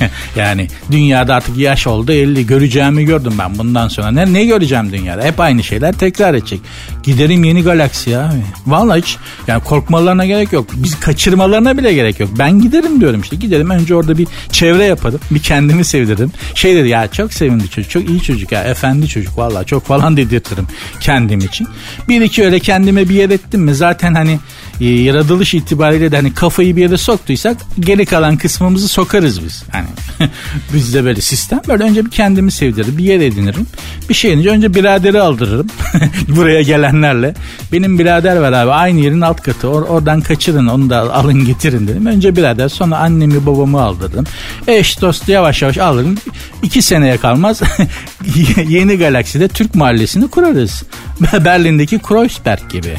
[0.36, 4.10] yani dünyada artık yaş oldu 50 göreceğimi gördüm ben bundan sonra.
[4.10, 5.24] Ne, ne göreceğim dünyada?
[5.24, 6.60] Hep aynı şeyler tekrar edecek.
[7.08, 8.42] Giderim yeni galaksi abi.
[8.66, 9.16] Vallahi hiç
[9.46, 10.66] yani korkmalarına gerek yok.
[10.74, 12.30] Biz kaçırmalarına bile gerek yok.
[12.38, 13.36] Ben giderim diyorum işte.
[13.36, 15.20] Giderim önce orada bir çevre yaparım.
[15.30, 16.32] Bir kendimi sevdiririm.
[16.54, 17.90] Şey dedi ya çok sevindi çocuk.
[17.90, 18.64] Çok iyi çocuk ya.
[18.64, 20.66] Efendi çocuk vallahi çok falan dedirtirim
[21.00, 21.68] kendim için.
[22.08, 24.38] Bir iki öyle kendime bir yer ettim mi zaten hani
[24.80, 29.64] e, yaratılış itibariyle de hani kafayı bir yere soktuysak geri kalan kısmımızı sokarız biz.
[29.72, 29.86] Hani
[30.74, 31.60] bizde böyle sistem.
[31.68, 32.98] Böyle önce bir kendimi sevdiririm.
[32.98, 33.66] Bir yer edinirim.
[34.08, 35.66] Bir şey edince önce biraderi aldırırım.
[36.28, 36.62] Buraya
[36.98, 37.34] gelenlerle.
[37.72, 38.70] Benim birader var abi.
[38.70, 39.66] Aynı yerin alt katı.
[39.66, 42.06] Or- oradan kaçırın onu da alın getirin dedim.
[42.06, 44.24] Önce birader sonra annemi babamı aldırdım.
[44.66, 46.14] Eş dost yavaş yavaş alırım.
[46.62, 47.60] İki seneye kalmaz
[48.68, 50.82] yeni galakside Türk mahallesini kurarız.
[51.44, 52.94] Berlin'deki Kreuzberg gibi.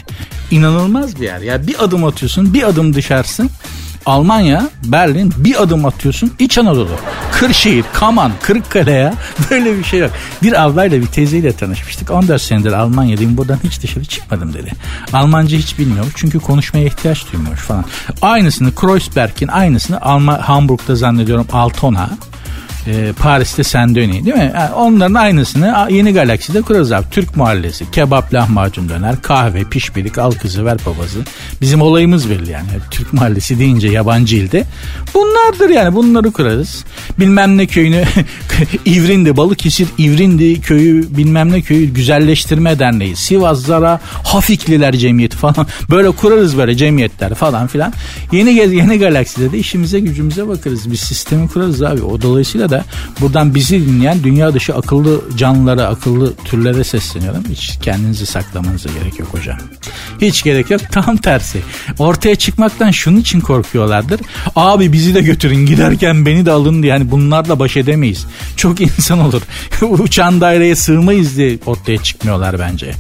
[0.52, 1.40] İnanılmaz bir yer.
[1.42, 3.50] Ya bir adım atıyorsun, bir adım dışarısın.
[4.10, 6.90] Almanya, Berlin bir adım atıyorsun İç Anadolu.
[7.32, 9.14] Kırşehir, Kaman, Kırıkkale ya.
[9.52, 10.12] Böyle bir şey yok.
[10.44, 12.12] Bir ablayla bir teyzeyle tanışmıştık.
[12.12, 14.72] 14 senedir Almanya'dayım buradan hiç dışarı çıkmadım dedi.
[15.14, 17.86] Almanca hiç bilmiyormuş çünkü konuşmaya ihtiyaç duymuyormuş falan.
[18.22, 22.10] Aynısını Kreuzberg'in aynısını Alma, Hamburg'da zannediyorum Altona
[22.88, 24.52] e, Paris'te Sendöni değil mi?
[24.56, 27.06] Yani onların aynısını yeni galakside kurarız abi.
[27.12, 31.20] Türk mahallesi, kebap, lahmacun döner, kahve, pişpirik, al kızı, ver babası.
[31.62, 32.68] Bizim olayımız belli yani.
[32.92, 34.66] Türk mahallesi deyince yabancı ilde.
[35.14, 36.86] Bunlardır yani bunları kurarız.
[37.20, 38.04] Bilmem ne köyünü
[38.86, 43.16] İvrindi, Balıkesir İvrindi köyü bilmem ne köyü güzelleştirme derneği.
[43.16, 45.68] Sivas Zara Hafikliler Cemiyeti falan.
[45.90, 47.94] Böyle kurarız böyle cemiyetler falan filan.
[48.32, 50.92] Yeni yeni galakside de işimize gücümüze bakarız.
[50.92, 52.02] Bir sistemi kurarız abi.
[52.02, 52.86] O dolayısıyla da
[53.22, 57.44] buradan bizi dinleyen dünya dışı akıllı canlılara, akıllı türlere sesleniyorum.
[57.50, 59.58] Hiç kendinizi saklamanıza gerek yok hocam.
[60.22, 60.82] Hiç gerek yok.
[60.92, 61.62] Tam tersi.
[62.00, 64.22] Ortaya çıkmaktan şunun için korkuyorlardır.
[64.56, 66.94] Abi bizi de götürün giderken beni de alın diye.
[66.94, 68.26] Yani bunlarla baş edemeyiz.
[68.56, 69.42] Çok insan olur.
[69.82, 72.92] Uçan daireye sığmayız diye ortaya çıkmıyorlar bence.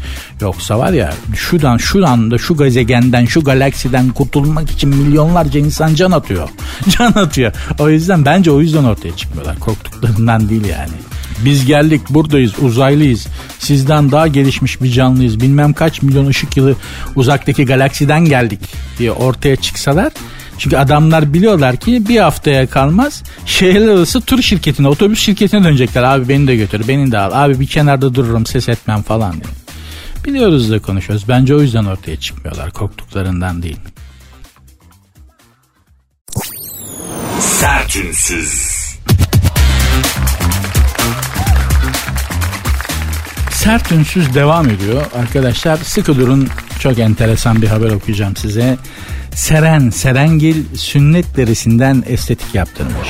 [0.41, 6.11] Yoksa var ya şuradan şu anda şu gezegenden şu galaksiden kurtulmak için milyonlarca insan can
[6.11, 6.49] atıyor.
[6.97, 7.53] Can atıyor.
[7.79, 10.93] O yüzden bence o yüzden ortaya çıkmıyorlar korktuklarından değil yani.
[11.45, 13.27] Biz geldik buradayız uzaylıyız.
[13.59, 15.39] Sizden daha gelişmiş bir canlıyız.
[15.39, 16.75] Bilmem kaç milyon ışık yılı
[17.15, 18.59] uzaktaki galaksiden geldik
[18.99, 20.11] diye ortaya çıksalar
[20.59, 26.03] çünkü adamlar biliyorlar ki bir haftaya kalmaz şehirler arası tur şirketine, otobüs şirketine dönecekler.
[26.03, 27.45] Abi beni de götür, beni de al.
[27.45, 29.53] Abi bir kenarda dururum, ses etmem falan diye.
[30.25, 31.27] Biliyoruz da konuşuyoruz.
[31.27, 32.71] Bence o yüzden ortaya çıkmıyorlar.
[32.71, 33.79] Korktuklarından değil.
[37.39, 38.78] Sertünsüz.
[43.59, 45.05] Sert ünsüz devam ediyor.
[45.15, 46.47] Arkadaşlar sıkı durun
[46.79, 48.77] çok enteresan bir haber okuyacağım size.
[49.39, 53.07] Seren Serengil sünnet derisinden estetik yaptırmış.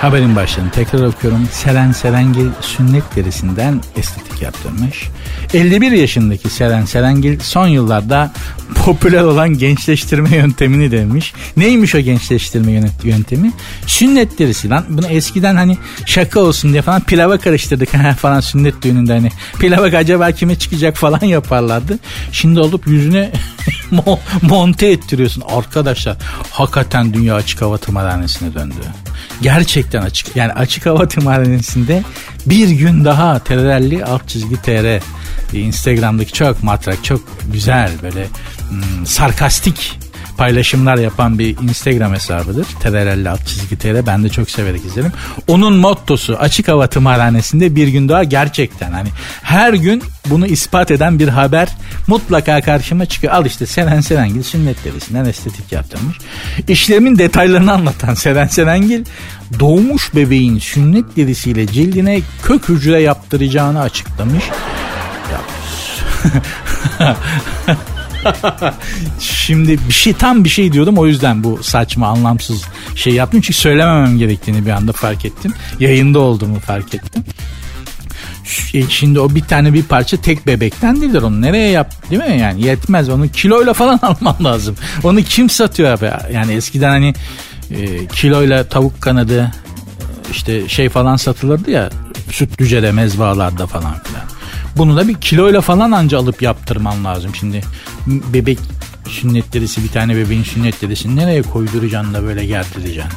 [0.00, 1.48] Haberin başlığını tekrar okuyorum.
[1.52, 5.08] Seren Serengil sünnet derisinden estetik yaptırmış.
[5.54, 8.32] 51 yaşındaki Seren Serengil son yıllarda
[8.74, 11.32] popüler olan gençleştirme yöntemini demiş.
[11.56, 13.52] Neymiş o gençleştirme yöntemi?
[13.86, 14.84] Sünnet derisi lan.
[14.88, 17.88] Bunu eskiden hani şaka olsun diye falan pilava karıştırdık
[18.18, 19.30] falan sünnet düğününde hani.
[19.58, 21.98] Pilava acaba kime çıkacak falan yaparlardı.
[22.32, 23.30] Şimdi olup yüzüne
[24.42, 25.42] monte ettiriyorsun.
[25.70, 26.16] Arkadaşlar
[26.50, 28.74] hakikaten dünya açık hava tımarhanesine döndü.
[29.42, 30.36] Gerçekten açık.
[30.36, 32.02] Yani açık hava tımarhanesinde
[32.46, 35.02] bir gün daha terelli alt çizgi tr
[35.56, 37.20] Instagram'daki çok matrak çok
[37.52, 38.26] güzel böyle
[38.68, 39.98] hmm, sarkastik
[40.40, 42.64] paylaşımlar yapan bir Instagram hesabıdır.
[42.64, 44.06] TRL alt çizgi TR.
[44.06, 45.12] Ben de çok severek izlerim.
[45.46, 49.08] Onun mottosu açık hava tımarhanesinde bir gün daha gerçekten hani
[49.42, 51.68] her gün bunu ispat eden bir haber
[52.06, 53.32] mutlaka karşıma çıkıyor.
[53.32, 56.18] Al işte Seren Serengil sünnet derisinden estetik yaptırmış.
[56.68, 59.04] İşlemin detaylarını anlatan Seren Serengil
[59.60, 64.44] doğmuş bebeğin sünnet derisiyle cildine kök hücre yaptıracağını açıklamış.
[65.32, 65.40] Ya,
[69.20, 72.62] Şimdi bir şey tam bir şey diyordum o yüzden bu saçma anlamsız
[72.94, 73.40] şey yaptım.
[73.40, 75.52] Çünkü söylememem gerektiğini bir anda fark ettim.
[75.78, 77.24] Yayında olduğumu fark ettim.
[78.74, 82.40] E, şimdi o bir tane bir parça tek bebekten değildir onu nereye yap değil mi
[82.40, 87.14] yani yetmez onu kiloyla falan alman lazım onu kim satıyor abi yani eskiden hani
[87.70, 89.52] e, kiloyla tavuk kanadı
[90.30, 91.90] işte şey falan satılırdı ya
[92.32, 94.39] sütlücede mezbalarda falan filan
[94.76, 97.34] bunu da bir kiloyla falan anca alıp yaptırman lazım.
[97.34, 97.60] Şimdi
[98.06, 98.58] bebek
[99.08, 103.12] sünnet derisi bir tane bebeğin sünnet derisini nereye koyduracaksın da böyle gerdireceksin.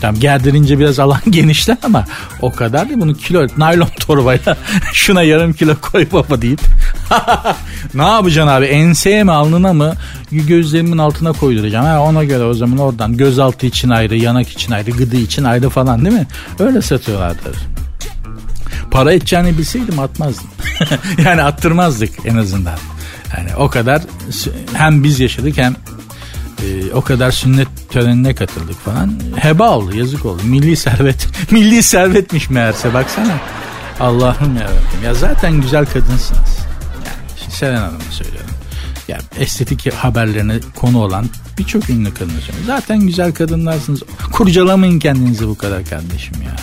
[0.00, 2.04] Tamam gerdirince biraz alan genişler ama
[2.42, 3.00] o kadar değil.
[3.00, 4.56] Bunu kilo naylon torbayla
[4.92, 6.60] şuna yarım kilo koy baba deyip
[7.94, 9.94] ne yapacaksın abi enseye mi alnına mı
[10.30, 11.86] gözlerimin altına koyduracağım.
[11.86, 15.68] Ha, ona göre o zaman oradan gözaltı için ayrı yanak için ayrı gıdı için ayrı
[15.68, 16.26] falan değil mi?
[16.58, 17.56] Öyle satıyorlardır.
[18.94, 20.46] Para edeceğini bilseydim atmazdım.
[21.24, 22.78] yani attırmazdık en azından.
[23.36, 24.02] Yani o kadar
[24.72, 25.76] hem biz yaşadık hem
[26.62, 29.20] e, o kadar sünnet törenine katıldık falan.
[29.36, 30.42] Heba oldu yazık oldu.
[30.44, 31.28] Milli servet.
[31.50, 33.38] milli servetmiş meğerse baksana.
[34.00, 35.04] Allah'ım yarabbim.
[35.04, 36.58] Ya zaten güzel kadınsınız.
[37.06, 38.53] Yani Seren Hanım'a söylüyorum.
[39.08, 41.26] Ya estetik haberlerine konu olan
[41.58, 42.32] birçok ünlü kadın
[42.66, 44.02] Zaten güzel kadınlarsınız.
[44.32, 46.56] Kurcalamayın kendinizi bu kadar kardeşim ya.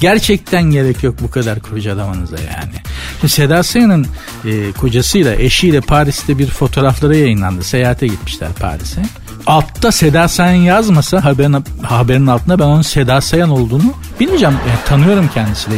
[0.00, 2.74] Gerçekten gerek yok bu kadar kurcalamanıza yani.
[3.20, 4.06] Şimdi Seda Sayan'ın
[4.44, 7.62] e, kocasıyla eşiyle Paris'te bir fotoğrafları yayınlandı.
[7.62, 9.02] Seyahate gitmişler Paris'e.
[9.46, 14.54] Altta Seda Sayan yazmasa haberin, haberin altında ben onun Seda Sayan olduğunu bilmeyeceğim.
[14.68, 15.76] Yani tanıyorum kendisiyle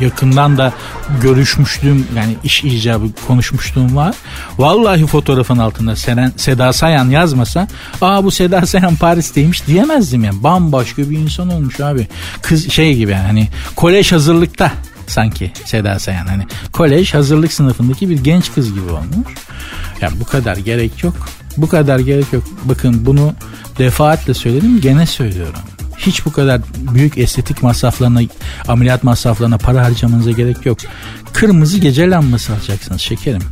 [0.00, 0.72] yakından da
[1.20, 4.14] görüşmüştüm yani iş icabı konuşmuşluğum var.
[4.58, 7.68] Vallahi fotoğrafın altında Seren, Seda Sayan yazmasa
[8.00, 10.42] aa bu Seda Sayan Paris'teymiş diyemezdim yani.
[10.42, 12.08] Bambaşka bir insan olmuş abi.
[12.42, 14.72] Kız şey gibi yani hani kolej hazırlıkta
[15.06, 19.34] sanki Seda Sayan hani kolej hazırlık sınıfındaki bir genç kız gibi olmuş.
[20.00, 21.28] Yani bu kadar gerek yok.
[21.56, 22.44] Bu kadar gerek yok.
[22.64, 23.34] Bakın bunu
[23.78, 25.60] defaatle söyledim gene söylüyorum
[25.98, 26.60] hiç bu kadar
[26.94, 28.20] büyük estetik masraflarına,
[28.68, 30.78] ameliyat masraflarına para harcamanıza gerek yok.
[31.32, 33.42] Kırmızı gece lambası alacaksınız şekerim.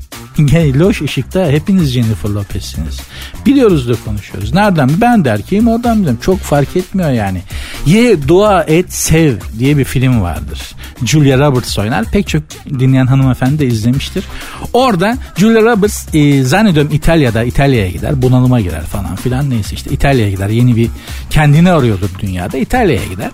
[0.79, 3.01] Loş ışıkta hepiniz Jennifer Lopez'siniz.
[3.47, 4.55] Biliyoruz da konuşuyoruz.
[4.55, 4.91] Nereden?
[5.01, 6.19] Ben de erkeğim oradan biliyorum.
[6.23, 7.43] Çok fark etmiyor yani.
[7.87, 10.61] Ye, dua et, sev diye bir film vardır.
[11.05, 12.05] Julia Roberts oynar.
[12.05, 12.43] Pek çok
[12.79, 14.25] dinleyen hanımefendi de izlemiştir.
[14.73, 18.23] Orada Julia Roberts e, zannediyorum İtalya'da İtalya'ya gider.
[18.23, 19.51] Bunalıma girer falan filan.
[19.51, 20.49] Neyse işte İtalya'ya gider.
[20.49, 20.89] Yeni bir
[21.31, 22.59] kendini arıyordur dünyada.
[22.59, 23.31] İtalya'ya gider.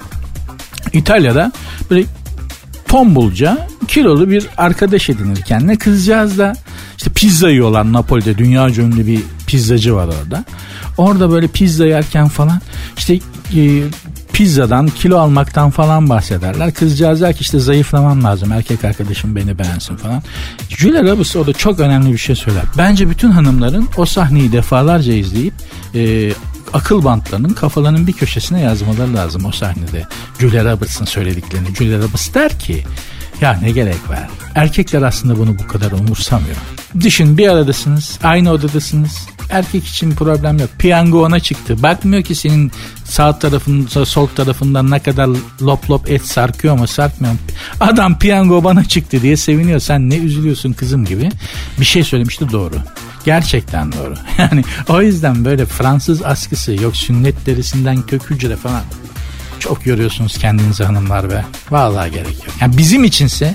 [0.93, 1.53] İtalya'da
[1.91, 2.05] böyle
[2.89, 5.77] tombulca kilolu bir arkadaş edinir kendine.
[5.77, 6.55] Kızcağız da
[6.99, 8.39] işte pizza yiyorlar Napoli'de.
[8.39, 10.45] Dünya ünlü bir pizzacı var orada.
[10.97, 12.61] Orada böyle pizza yerken falan
[12.97, 13.15] işte
[13.57, 13.83] e,
[14.33, 16.75] pizzadan kilo almaktan falan bahsederler.
[16.75, 20.23] Kızcağız der ki işte zayıflamam lazım erkek arkadaşım beni beğensin falan.
[20.69, 22.63] Julia Roberts o da çok önemli bir şey söyler.
[22.79, 25.55] Bence bütün hanımların o sahneyi defalarca izleyip
[25.95, 26.33] e,
[26.73, 30.07] akıl bantlarının kafalarının bir köşesine yazmaları lazım o sahnede.
[30.39, 31.75] Julia Roberts'ın söylediklerini.
[31.75, 32.85] Julia Roberts der ki
[33.41, 34.29] ya ne gerek var?
[34.55, 36.57] Erkekler aslında bunu bu kadar umursamıyor.
[37.01, 39.29] Düşün bir aradasınız, aynı odadasınız.
[39.51, 40.71] Erkek için problem yok.
[40.79, 41.83] Piyango ona çıktı.
[41.83, 42.73] Bakmıyor ki senin
[43.05, 45.29] sağ tarafında, sol tarafından ne kadar
[45.63, 47.39] lop lop et sarkıyor mu sarkmıyor mu?
[47.81, 49.81] Adam piyango bana çıktı diye seviniyor.
[49.81, 51.29] Sen ne üzülüyorsun kızım gibi.
[51.81, 52.75] Bir şey söylemişti doğru.
[53.25, 54.15] Gerçekten doğru.
[54.39, 58.83] Yani o yüzden böyle Fransız askısı yok sünnet derisinden kök hücre falan.
[59.61, 61.45] Çok yoruyorsunuz kendinizi hanımlar be.
[61.71, 62.55] Vallahi gerek yok.
[62.61, 63.55] Yani bizim içinse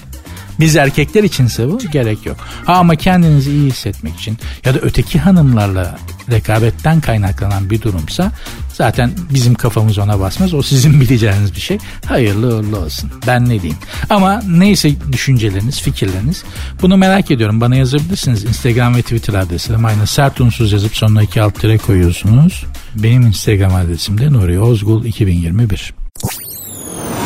[0.60, 2.38] biz erkekler içinse bu gerek yok.
[2.66, 5.98] Ha ama kendinizi iyi hissetmek için ya da öteki hanımlarla
[6.32, 8.32] rekabetten kaynaklanan bir durumsa
[8.74, 10.54] zaten bizim kafamız ona basmaz.
[10.54, 11.78] O sizin bileceğiniz bir şey.
[12.06, 13.12] Hayırlı uğurlu olsun.
[13.28, 13.78] Ben ne diyeyim.
[14.10, 16.44] Ama neyse düşünceleriniz, fikirleriniz
[16.82, 17.62] bunu merak ediyorum.
[17.62, 18.44] Bana yazabilirsiniz.
[18.44, 20.08] Instagram ve Twitter adreslerim aynı.
[20.08, 22.66] Sert unsuz yazıp sonuna iki alt tire koyuyorsunuz.
[22.96, 25.94] Benim Instagram adresim de Nuri Ozgul 2021.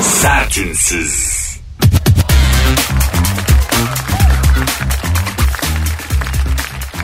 [0.01, 1.46] Sertünsüz.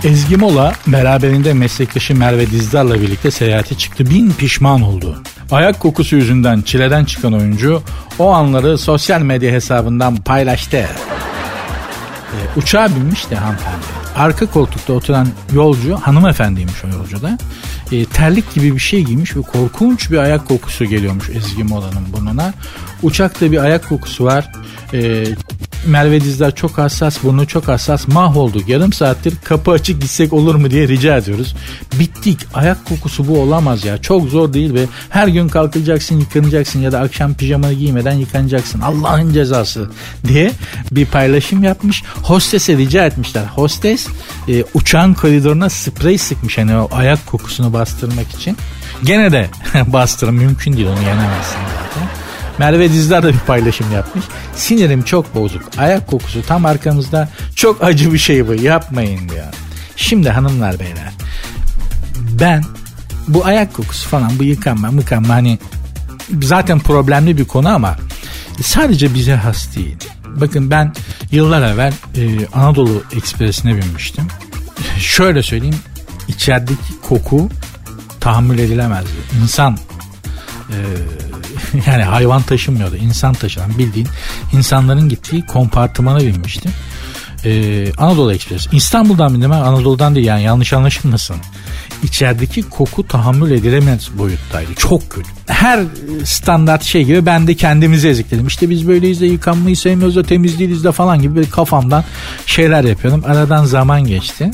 [0.03, 4.09] Ezgi Mola beraberinde meslektaşı Merve Dizdar'la birlikte seyahate çıktı.
[4.09, 5.17] Bin pişman oldu.
[5.51, 7.83] Ayak kokusu yüzünden çileden çıkan oyuncu
[8.19, 10.77] o anları sosyal medya hesabından paylaştı.
[10.77, 13.77] Ee, uçağa binmiş de hanımefendi.
[14.15, 17.37] arka koltukta oturan yolcu hanımefendiymiş o yolcuda.
[17.91, 22.53] E, terlik gibi bir şey giymiş ve korkunç bir ayak kokusu geliyormuş Ezgi Mola'nın burnuna.
[23.03, 24.51] Uçakta bir ayak kokusu var.
[24.93, 25.25] E,
[25.85, 28.07] Merve Dizler çok hassas, burnu çok hassas.
[28.07, 28.69] Mahvolduk.
[28.69, 31.55] Yarım saattir kapı açık gitsek olur mu diye rica ediyoruz.
[31.99, 32.39] Bittik.
[32.53, 33.97] Ayak kokusu bu olamaz ya.
[33.97, 38.81] Çok zor değil ve her gün kalkacaksın, yıkanacaksın ya da akşam pijamanı giymeden yıkanacaksın.
[38.81, 39.89] Allah'ın cezası
[40.27, 40.51] diye
[40.91, 42.03] bir paylaşım yapmış.
[42.23, 43.43] Hostese rica etmişler.
[43.45, 44.07] Hostes
[44.47, 48.57] e, uçağın koridoruna sprey sıkmış hani o ayak kokusunu bastırmak için.
[49.03, 49.49] Gene de
[49.87, 52.22] bastırın mümkün değil onu yenemezsin zaten.
[52.57, 54.25] Merve Dizdar da bir paylaşım yapmış.
[54.55, 55.63] Sinirim çok bozuk.
[55.77, 57.29] Ayak kokusu tam arkamızda.
[57.55, 58.53] Çok acı bir şey bu.
[58.53, 59.45] Yapmayın diyor.
[59.95, 61.13] Şimdi hanımlar beyler.
[62.39, 62.63] Ben
[63.27, 65.59] bu ayak kokusu falan bu yıkanma mıkanma hani
[66.41, 67.97] zaten problemli bir konu ama
[68.61, 69.97] sadece bize has değil.
[70.27, 70.93] Bakın ben
[71.31, 74.27] yıllar evvel e, Anadolu Ekspresi'ne binmiştim.
[74.99, 75.79] Şöyle söyleyeyim
[76.27, 77.49] içerideki koku
[78.19, 79.09] tahammül edilemezdi.
[79.41, 79.77] İnsan
[80.69, 80.77] e,
[81.87, 82.95] yani hayvan taşınmıyordu.
[82.95, 84.07] insan taşınan bildiğin
[84.53, 86.71] insanların gittiği kompartımana binmiştim.
[87.45, 88.67] Ee, Anadolu Ekspres.
[88.71, 91.35] İstanbul'dan bindim ben Anadolu'dan değil yani yanlış anlaşılmasın.
[92.03, 94.73] İçerideki koku tahammül edilemez boyuttaydı.
[94.75, 95.29] Çok kötü.
[95.47, 95.83] Her
[96.23, 98.47] standart şey gibi ben de kendimizi ezikledim.
[98.47, 102.03] İşte biz böyleyiz de yıkanmayı sevmiyoruz da temiz değiliz de falan gibi bir kafamdan
[102.45, 103.23] şeyler yapıyordum.
[103.25, 104.51] Aradan zaman geçti.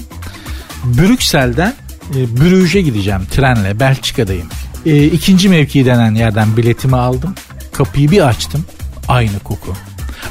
[0.84, 1.74] Brüksel'den
[2.16, 3.80] e, Brüj'e gideceğim trenle.
[3.80, 4.48] Belçika'dayım.
[4.90, 7.36] E, ikinci mevki denen yerden biletimi aldım.
[7.74, 8.66] Kapıyı bir açtım.
[9.08, 9.74] Aynı koku.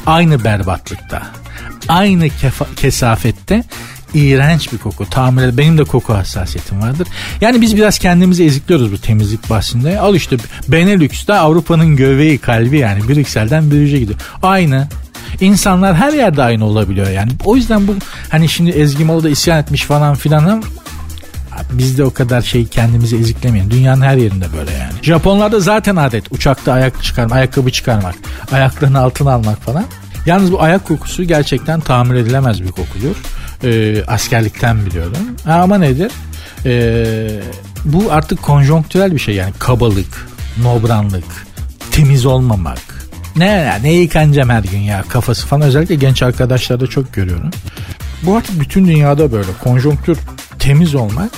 [0.07, 1.23] Aynı berbatlıkta.
[1.89, 3.65] Aynı kefa- kesafette
[4.15, 5.07] iğrenç bir koku.
[5.11, 7.09] Tahammül Benim de koku hassasiyetim vardır.
[7.41, 10.01] Yani biz biraz kendimizi ezikliyoruz bu temizlik bahsinde.
[10.01, 10.37] Al işte
[10.69, 14.19] Benelüks'te Avrupa'nın göbeği kalbi yani Brüksel'den Brüj'e gidiyor.
[14.43, 14.89] Aynı.
[15.41, 17.31] İnsanlar her yerde aynı olabiliyor yani.
[17.45, 17.95] O yüzden bu
[18.29, 20.63] hani şimdi Ezgi Mola da isyan etmiş falan filan
[21.73, 23.71] biz de o kadar şey kendimizi eziklemeyin.
[23.71, 24.93] Dünyanın her yerinde böyle yani.
[25.03, 28.15] Japonlarda zaten adet uçakta ayak çıkarmak, ayakkabı çıkarmak,
[28.53, 29.85] ayaklarını altına almak falan.
[30.27, 33.17] Yalnız bu ayak kokusu gerçekten tahammül edilemez bir kokudur.
[33.65, 35.37] Ee, askerlikten biliyorum.
[35.47, 36.13] Ama nedir?
[36.65, 37.41] Ee,
[37.85, 40.29] bu artık konjonktürel bir şey yani kabalık,
[40.63, 41.47] nobranlık,
[41.91, 42.79] temiz olmamak.
[43.37, 47.51] Ne ne yıkanacağım her gün ya kafası falan özellikle genç arkadaşlarda çok görüyorum.
[48.23, 50.19] Bu artık bütün dünyada böyle konjonktür
[50.59, 51.31] temiz olmak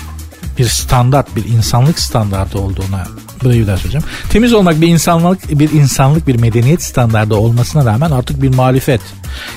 [0.60, 3.06] bir standart, bir insanlık standartı olduğuna
[3.42, 4.06] burayı da söyleyeceğim.
[4.30, 9.00] Temiz olmak bir insanlık, bir insanlık, bir medeniyet standardı olmasına rağmen artık bir muhalefet.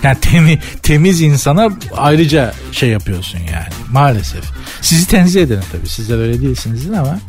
[0.03, 4.43] Yani temi, temiz insana ayrıca şey yapıyorsun yani maalesef.
[4.81, 5.89] Sizi tenzih ederim tabii.
[5.89, 7.19] Sizler öyle değilsinizdir ama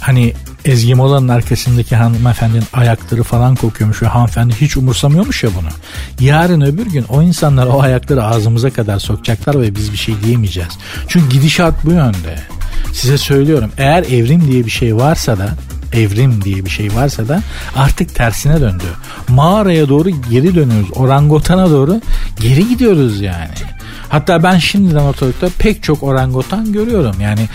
[0.00, 0.32] hani
[0.64, 5.68] Ezgi Mola'nın arkasındaki hanımefendinin ayakları falan kokuyormuş ve hanımefendi hiç umursamıyormuş ya bunu.
[6.20, 10.78] Yarın öbür gün o insanlar o ayakları ağzımıza kadar sokacaklar ve biz bir şey diyemeyeceğiz.
[11.08, 12.55] Çünkü gidişat bu yönde.
[12.96, 15.48] Size söylüyorum eğer evrim diye bir şey varsa da
[15.92, 17.42] evrim diye bir şey varsa da
[17.76, 18.84] artık tersine döndü.
[19.28, 20.88] Mağaraya doğru geri dönüyoruz.
[20.94, 22.00] Orangotana doğru
[22.40, 23.54] geri gidiyoruz yani.
[24.08, 27.16] Hatta ben şimdiden ortalıkta pek çok orangutan görüyorum.
[27.20, 27.48] Yani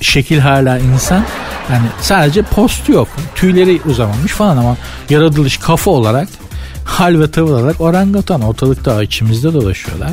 [0.00, 1.24] şekil hala insan.
[1.72, 3.08] Yani sadece post yok.
[3.34, 4.76] Tüyleri uzamamış falan ama
[5.10, 6.28] yaratılış kafa olarak
[6.86, 10.12] hal ve tavır olarak orangutan ortalıkta içimizde dolaşıyorlar.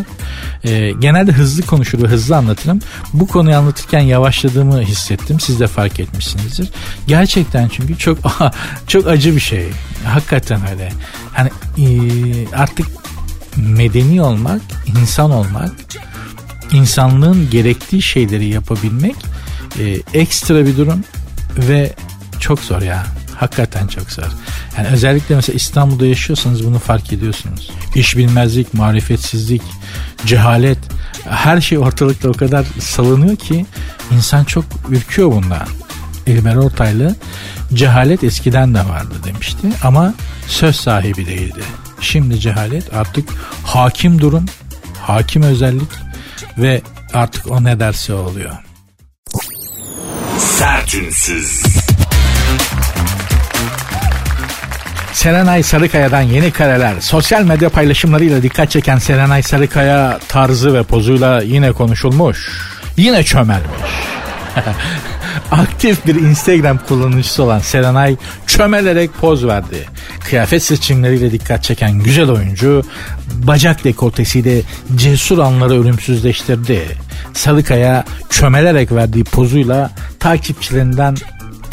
[0.64, 2.80] Ee, genelde hızlı konuşur ve hızlı anlatırım.
[3.14, 5.40] Bu konuyu anlatırken yavaşladığımı hissettim.
[5.40, 6.70] Siz de fark etmişsinizdir.
[7.08, 8.18] Gerçekten çünkü çok
[8.88, 9.66] çok acı bir şey.
[10.06, 10.92] Hakikaten öyle.
[11.34, 11.86] Hani e,
[12.56, 12.88] artık
[13.58, 14.62] medeni olmak,
[15.02, 15.72] insan olmak,
[16.72, 19.16] insanlığın gerektiği şeyleri yapabilmek
[19.80, 21.04] e, ekstra bir durum
[21.58, 21.94] ve
[22.40, 23.06] çok zor ya.
[23.44, 24.24] Hakikaten çok zor.
[24.78, 27.72] Yani özellikle mesela İstanbul'da yaşıyorsanız bunu fark ediyorsunuz.
[27.96, 29.62] İş bilmezlik, marifetsizlik,
[30.26, 30.78] cehalet
[31.30, 33.66] her şey ortalıkta o kadar salınıyor ki
[34.12, 35.68] insan çok ürküyor bundan.
[36.28, 37.16] İlber Ortaylı
[37.74, 40.14] cehalet eskiden de vardı demişti ama
[40.48, 41.62] söz sahibi değildi.
[42.02, 43.30] Şimdi cehalet artık
[43.64, 44.46] hakim durum,
[45.02, 45.92] hakim özellik
[46.58, 46.82] ve
[47.14, 48.54] artık o ne derse oluyor.
[50.38, 51.64] Sertünsüz.
[55.24, 56.94] Serenay Sarıkaya'dan yeni kareler.
[57.00, 62.50] Sosyal medya paylaşımlarıyla dikkat çeken Serenay Sarıkaya tarzı ve pozuyla yine konuşulmuş.
[62.98, 63.92] Yine çömelmiş.
[65.52, 68.16] Aktif bir Instagram kullanıcısı olan Serenay
[68.48, 69.86] çömelerek poz verdi.
[70.30, 72.84] Kıyafet seçimleriyle dikkat çeken güzel oyuncu
[73.34, 74.62] bacak dekoltesiyle
[74.96, 76.88] cesur anları ölümsüzleştirdi.
[77.34, 81.16] Sarıkaya çömelerek verdiği pozuyla takipçilerinden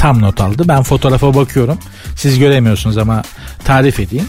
[0.01, 0.63] tam not aldı.
[0.69, 1.79] Ben fotoğrafa bakıyorum.
[2.17, 3.23] Siz göremiyorsunuz ama
[3.65, 4.27] tarif edeyim.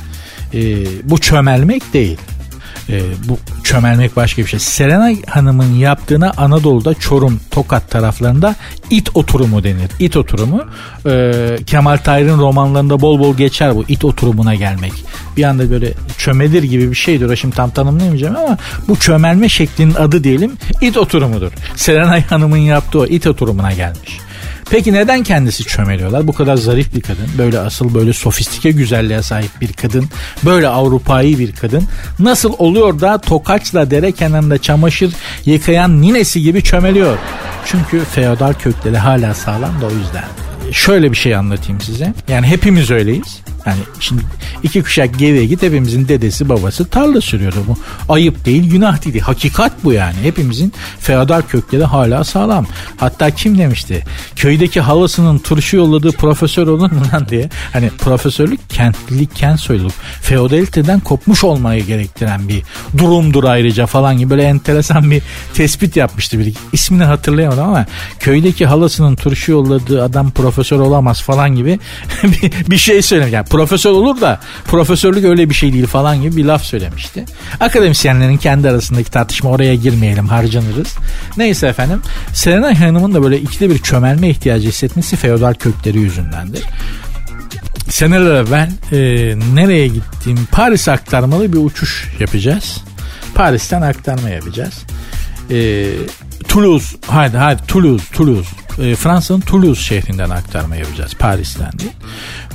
[0.53, 0.59] Ee,
[1.03, 2.17] bu çömelmek değil.
[2.89, 4.59] e, bu çömelmek başka bir şey.
[4.59, 8.55] Serenay Hanım'ın yaptığına Anadolu'da Çorum, Tokat taraflarında
[8.89, 9.91] it oturumu denir.
[9.99, 10.63] İt oturumu.
[11.05, 14.93] E, Kemal Tahir'in romanlarında bol bol geçer bu it oturumuna gelmek.
[15.37, 17.35] Bir anda böyle çömelir gibi bir şeydir.
[17.35, 18.57] Şimdi tam tanımlayamayacağım ama
[18.87, 21.51] bu çömelme şeklinin adı diyelim it oturumudur.
[21.75, 24.30] Serenay Hanım'ın yaptığı o it oturumuna gelmiş.
[24.71, 26.27] Peki neden kendisi çömeliyorlar?
[26.27, 30.09] Bu kadar zarif bir kadın, böyle asıl böyle sofistike güzelliğe sahip bir kadın,
[30.45, 31.83] böyle Avrupa'yı bir kadın
[32.19, 35.13] nasıl oluyor da tokaçla dere kenarında çamaşır
[35.45, 37.17] yıkayan ninesi gibi çömeliyor?
[37.65, 40.50] Çünkü feodal kökleri hala sağlam da o yüzden.
[40.71, 42.13] Şöyle bir şey anlatayım size.
[42.27, 43.41] Yani hepimiz öyleyiz.
[43.65, 44.21] Yani şimdi
[44.63, 47.77] iki kuşak geriye git hepimizin dedesi babası tarla sürüyordu bu.
[48.13, 49.19] Ayıp değil günah değil.
[49.19, 50.15] Hakikat bu yani.
[50.23, 52.67] Hepimizin feodal kökleri hala sağlam.
[52.97, 54.03] Hatta kim demişti?
[54.35, 57.49] Köydeki halasının turşu yolladığı profesör olur mu lan diye.
[57.73, 59.93] Hani profesörlük kentlilik, kent soyluluk.
[60.21, 62.63] Feodaliteden kopmuş olmayı gerektiren bir
[62.97, 65.21] durumdur ayrıca falan gibi böyle enteresan bir
[65.53, 66.53] tespit yapmıştı biri.
[66.73, 67.85] İsmini hatırlayamadım ama
[68.19, 71.79] köydeki halasının turşu yolladığı adam profesör olamaz falan gibi
[72.69, 73.33] bir, şey söylemiş.
[73.33, 77.25] Yani profesör olur da profesörlük öyle bir şey değil falan gibi bir laf söylemişti.
[77.59, 80.95] Akademisyenlerin kendi arasındaki tartışma oraya girmeyelim harcanırız.
[81.37, 82.01] Neyse efendim
[82.33, 86.63] Serenay Hanım'ın da böyle ikide bir çömelme ihtiyacı hissetmesi feodal kökleri yüzündendir.
[87.89, 88.97] Seneler evvel e,
[89.53, 92.77] nereye gittiğim Paris aktarmalı bir uçuş yapacağız.
[93.35, 94.73] Paris'ten aktarma yapacağız.
[95.51, 95.87] E,
[96.47, 98.49] Toulouse, haydi haydi Toulouse, Toulouse.
[98.79, 101.13] E, Fransa'nın Toulouse şehrinden aktarma yapacağız.
[101.19, 101.91] Paris'ten değil.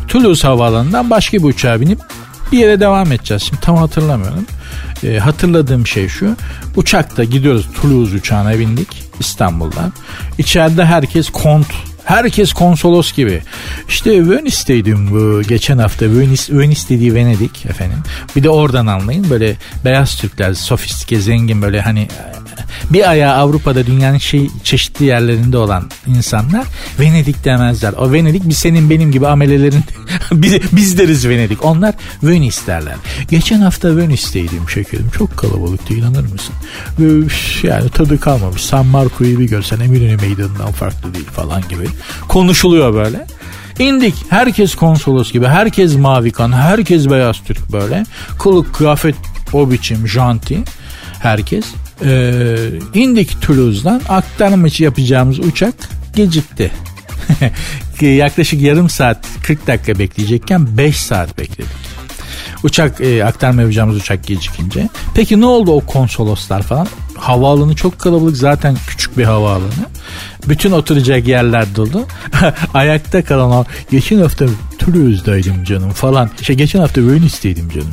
[0.09, 1.99] Toulouse havaalanından başka bir uçağa binip
[2.53, 3.43] bir yere devam edeceğiz.
[3.43, 4.47] Şimdi tam hatırlamıyorum.
[5.05, 6.37] E, hatırladığım şey şu.
[6.77, 9.93] Uçakta gidiyoruz Toulouse uçağına bindik İstanbul'dan.
[10.39, 11.67] İçeride herkes kont
[12.07, 13.43] Herkes konsolos gibi.
[13.89, 16.07] İşte Venice'deydim bu geçen hafta.
[16.07, 17.99] Venice, Venice dediği Venedik efendim.
[18.37, 22.09] Bir de oradan anlayın böyle beyaz Türkler sofistike zengin böyle hani
[22.91, 26.65] bir ayağı Avrupa'da dünyanın şey çeşitli yerlerinde olan insanlar
[27.01, 27.93] Venedik demezler.
[27.93, 29.85] O Venedik bir senin benim gibi amelelerin
[30.33, 31.65] biz, biz deriz Venedik.
[31.65, 32.95] Onlar Venice derler.
[33.31, 35.11] Geçen hafta Venice'deydim şekerim.
[35.19, 36.55] Çok kalabalıktı inanır mısın?
[37.63, 38.63] Yani tadı kalmamış.
[38.63, 41.87] San Marco'yu bir görsen Eminönü Meydanı'ndan farklı değil falan gibi.
[42.29, 43.27] Konuşuluyor böyle.
[43.79, 44.15] İndik.
[44.31, 45.47] Herkes konsolos gibi.
[45.47, 46.53] Herkes mavi kan.
[46.53, 48.05] Herkes beyaz Türk böyle.
[48.39, 49.15] Kılık kıyafet
[49.53, 50.59] o biçim janti.
[51.19, 51.65] Herkes.
[52.05, 52.57] Ee,
[52.95, 54.01] indik Toulouse'dan.
[54.09, 55.75] Aktarma yapacağımız uçak
[56.15, 56.71] gecikti.
[58.01, 61.87] Yaklaşık yarım saat 40 dakika bekleyecekken 5 saat bekledik.
[62.63, 64.89] Uçak e, aktarma yapacağımız uçak gecikince.
[65.15, 66.89] Peki ne oldu o konsoloslar falan?
[67.17, 69.73] Havaalanı çok kalabalık zaten küçük bir havaalanı.
[70.49, 72.07] Bütün oturacak yerler dolu.
[72.75, 74.47] Ayakta kalan o geçen hafta
[74.79, 76.31] Toulouse'daydım canım falan.
[76.41, 77.89] İşte geçen hafta Venice'deydim canım.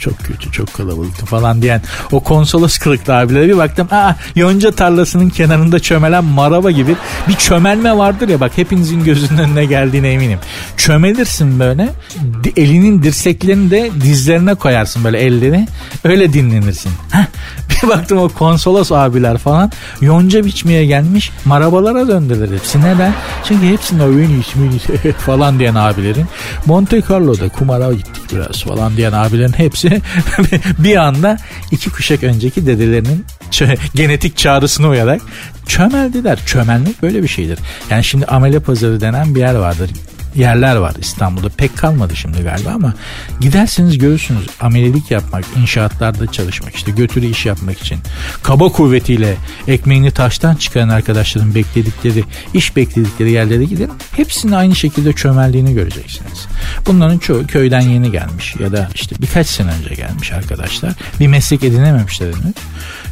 [0.00, 1.82] Çok kötü çok kalabalıktı falan diyen
[2.12, 3.88] o konsolos kılıklı abilere bir baktım.
[3.90, 6.96] Aa yonca tarlasının kenarında çömelen maraba gibi
[7.28, 10.38] bir çömelme vardır ya bak hepinizin gözünün önüne geldiğine eminim.
[10.76, 11.88] Çömelirsin böyle
[12.56, 15.66] elinin dirseklerini de dizlerine koyarsın böyle elleri
[16.04, 16.92] öyle dinlenirsin.
[17.10, 17.26] Heh,
[17.82, 22.80] bir baktım o konsolos abiler falan yonca biçmeye gelmiş marabalara döndüler hepsi.
[22.80, 23.14] Neden?
[23.44, 26.26] Çünkü hepsinin o Venice falan diyen abilerin
[26.66, 30.00] Monte Carlo'da kumara gittik biraz falan diyen abilerin hepsi
[30.78, 31.36] bir anda
[31.70, 33.26] iki kuşak önceki dedelerinin
[33.94, 35.20] genetik çağrısına uyarak
[35.66, 36.38] çömeldiler.
[36.46, 37.58] Çömelmek böyle bir şeydir.
[37.90, 39.90] Yani şimdi amele pazarı denen bir yer vardır
[40.34, 41.48] yerler var İstanbul'da.
[41.48, 42.94] Pek kalmadı şimdi galiba ama
[43.40, 47.98] giderseniz görürsünüz amelelik yapmak, inşaatlarda çalışmak, işte götürü iş yapmak için
[48.42, 49.36] kaba kuvvetiyle
[49.68, 52.24] ekmeğini taştan çıkaran arkadaşların bekledikleri,
[52.54, 53.90] iş bekledikleri yerlere gidin.
[54.16, 56.46] Hepsinin aynı şekilde çömeldiğini göreceksiniz.
[56.86, 60.92] Bunların çoğu köyden yeni gelmiş ya da işte birkaç sene önce gelmiş arkadaşlar.
[61.20, 62.54] Bir meslek edinememişler henüz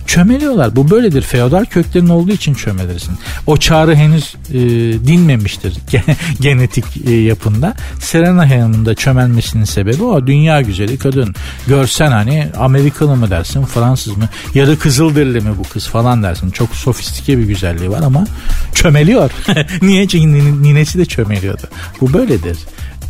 [0.09, 0.77] çömeliyorlar.
[0.77, 1.23] Bu böyledir.
[1.23, 3.15] Feodal köklerin olduğu için çömelirsin.
[3.47, 4.59] O çağrı henüz e,
[5.07, 5.75] dinmemiştir
[6.41, 7.75] genetik e, yapında.
[8.01, 10.27] Serena Hanım'ın da çömelmesinin sebebi o.
[10.27, 11.35] Dünya güzeli kadın.
[11.67, 14.29] Görsen hani Amerikalı mı dersin, Fransız mı?
[14.55, 16.51] Yarı Kızılderili mi bu kız falan dersin.
[16.51, 18.27] Çok sofistike bir güzelliği var ama
[18.75, 19.31] çömeliyor.
[19.83, 20.09] Niye?
[20.09, 21.63] Çünkü ninesi de çömeliyordu.
[22.01, 22.59] Bu böyledir.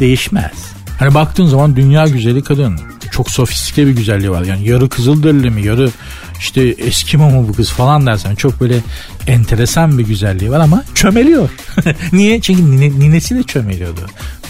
[0.01, 0.53] Değişmez.
[0.99, 2.81] Hani baktığın zaman dünya güzeli kadın.
[3.11, 4.43] Çok sofistike bir güzelliği var.
[4.43, 5.91] Yani yarı Kızılderili mi, yarı
[6.39, 8.81] işte Eskimo mu bu kız falan dersen çok böyle
[9.27, 11.51] enteresan bir güzelliği var ama çömeliyor.
[12.13, 12.41] Niye?
[12.41, 14.01] Çünkü nine, ninesi de çömeliyordu.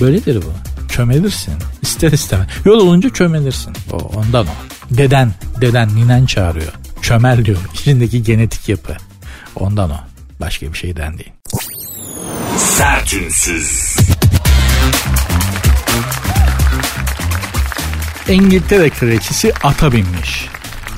[0.01, 0.53] Böyledir bu.
[0.93, 1.55] Çömelirsin.
[1.83, 2.47] İster istemez.
[2.65, 3.73] Yol olunca çömelirsin.
[3.93, 4.51] O, ondan o.
[4.91, 6.73] Deden, deden, ninen çağırıyor.
[7.03, 7.59] Çömel diyor.
[7.75, 8.97] İçindeki genetik yapı.
[9.57, 9.97] Ondan o.
[10.41, 11.33] Başka bir şeyden değil.
[12.57, 13.97] Sertünsüz.
[18.29, 20.49] İngiltere kraliçesi ata binmiş.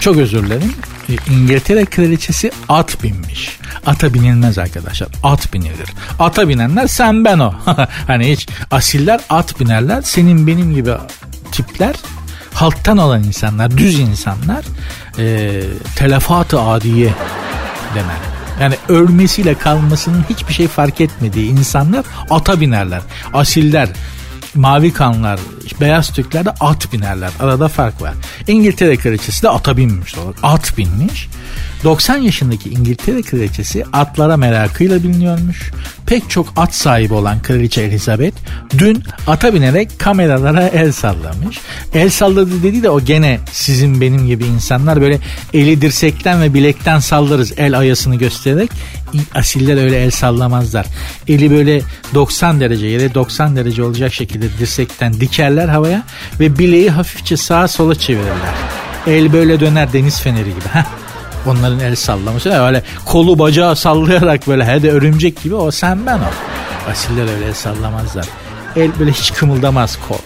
[0.01, 0.72] Çok özür dilerim.
[1.09, 3.59] E, İngiltere kraliçesi at binmiş.
[3.87, 5.09] Ata binilmez arkadaşlar.
[5.22, 5.89] At binilir.
[6.18, 7.55] Ata binenler sen ben o.
[8.07, 10.03] hani hiç asiller at binerler.
[10.03, 10.93] Senin benim gibi
[11.53, 11.95] tipler
[12.55, 14.64] halktan olan insanlar, düz insanlar
[15.18, 15.61] e,
[15.97, 17.14] telefat-ı adiye
[17.95, 18.20] dener.
[18.61, 23.01] Yani ölmesiyle kalmasının hiçbir şey fark etmediği insanlar ata binerler.
[23.33, 23.89] Asiller,
[24.55, 25.40] mavi kanlar,
[25.80, 27.30] beyaz Türkler de at binerler.
[27.40, 28.14] Arada fark var.
[28.46, 30.36] İngiltere kraliçesi de ata binmiş olarak.
[30.42, 31.28] At binmiş.
[31.85, 35.70] 90 yaşındaki İngiltere kraliçesi atlara merakıyla biliniyormuş.
[36.07, 38.37] Pek çok at sahibi olan kraliçe Elizabeth
[38.78, 41.61] dün ata binerek kameralara el sallamış.
[41.95, 45.18] El salladı dedi de o gene sizin benim gibi insanlar böyle
[45.55, 48.70] eli dirsekten ve bilekten sallarız el ayasını göstererek.
[49.35, 50.87] Asiller öyle el sallamazlar.
[51.28, 51.83] Eli böyle
[52.14, 56.03] 90 derece yere 90 derece olacak şekilde dirsekten dikerler havaya
[56.41, 58.55] ve bileği hafifçe sağa sola çevirirler.
[59.07, 60.85] El böyle döner deniz feneri gibi.
[61.47, 66.30] Onların el sallaması öyle kolu bacağı sallayarak böyle hede örümcek gibi o sen ben o.
[66.91, 68.26] Asiller öyle el sallamazlar.
[68.76, 70.16] El böyle hiç kımıldamaz kol.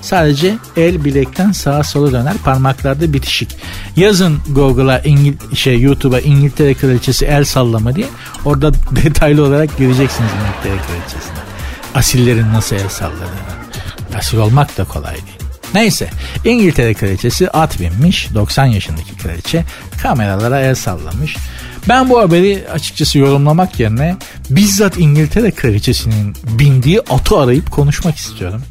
[0.00, 3.56] Sadece el bilekten sağa sola döner parmaklarda bitişik.
[3.96, 8.06] Yazın Google'a İngil şey YouTube'a İngiltere kraliçesi el sallama diye
[8.44, 11.38] orada detaylı olarak göreceksiniz İngiltere kraliçesini.
[11.94, 13.52] Asillerin nasıl el salladığını.
[14.18, 15.41] Asil olmak da kolay değil.
[15.74, 16.10] Neyse
[16.44, 19.64] İngiltere kraliçesi at binmiş 90 yaşındaki kraliçe
[20.02, 21.36] kameralara el sallamış.
[21.88, 24.16] Ben bu haberi açıkçası yorumlamak yerine
[24.50, 28.62] bizzat İngiltere kraliçesinin bindiği atı arayıp konuşmak istiyorum.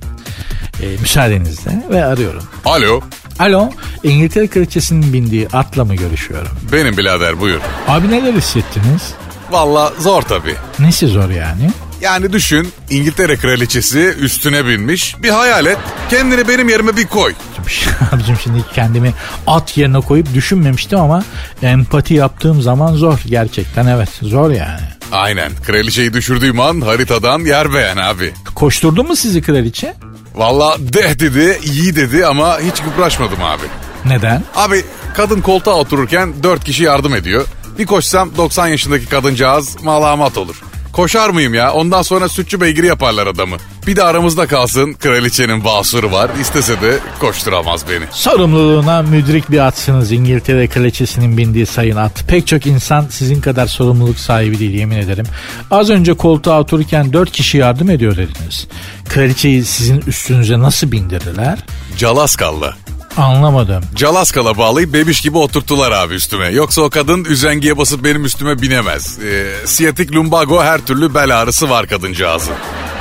[0.81, 2.43] Ee, müsaadenizle ve arıyorum.
[2.65, 3.01] Alo.
[3.39, 3.69] Alo
[4.03, 6.51] İngiltere kraliçesinin bindiği atla mı görüşüyorum?
[6.71, 7.59] Benim birader buyur.
[7.87, 9.13] Abi neler hissettiniz?
[9.51, 10.55] Valla zor tabii.
[10.79, 11.71] Nesi zor yani?
[12.01, 15.15] Yani düşün İngiltere kraliçesi üstüne binmiş.
[15.23, 15.77] Bir hayal et.
[16.09, 17.33] Kendini benim yerime bir koy.
[18.11, 19.13] Abicim şimdi kendimi
[19.47, 21.23] at yerine koyup düşünmemiştim ama
[21.63, 24.81] empati yaptığım zaman zor gerçekten evet zor yani.
[25.11, 28.33] Aynen kraliçeyi düşürdüğüm an haritadan yer beğen abi.
[28.55, 29.93] Koşturdu mu sizi kraliçe?
[30.35, 33.63] Valla deh dedi iyi dedi ama hiç kıpraşmadım abi.
[34.05, 34.43] Neden?
[34.55, 34.83] Abi
[35.13, 37.45] kadın koltuğa otururken dört kişi yardım ediyor.
[37.79, 40.55] Bir koşsam 90 yaşındaki kadıncağız malamat olur.
[40.93, 41.73] Koşar mıyım ya?
[41.73, 43.57] Ondan sonra sütçü beygiri yaparlar adamı.
[43.87, 46.31] Bir de aramızda kalsın kraliçenin basuru var.
[46.41, 48.05] İstese de koşturamaz beni.
[48.11, 52.23] Sorumluluğuna müdrik bir atsınız İngiltere kraliçesinin bindiği sayın at.
[52.27, 55.25] Pek çok insan sizin kadar sorumluluk sahibi değil yemin ederim.
[55.71, 58.67] Az önce koltuğa otururken dört kişi yardım ediyor dediniz.
[59.09, 61.59] Kraliçeyi sizin üstünüze nasıl bindirdiler?
[61.97, 62.73] Calaskallı.
[63.17, 63.83] Anlamadım.
[63.95, 66.47] Calaskala bağlayıp bebiş gibi oturttular abi üstüme.
[66.47, 69.19] Yoksa o kadın üzengiye basıp benim üstüme binemez.
[69.19, 72.53] Ee, siyatik lumbago her türlü bel ağrısı var kadıncağızın.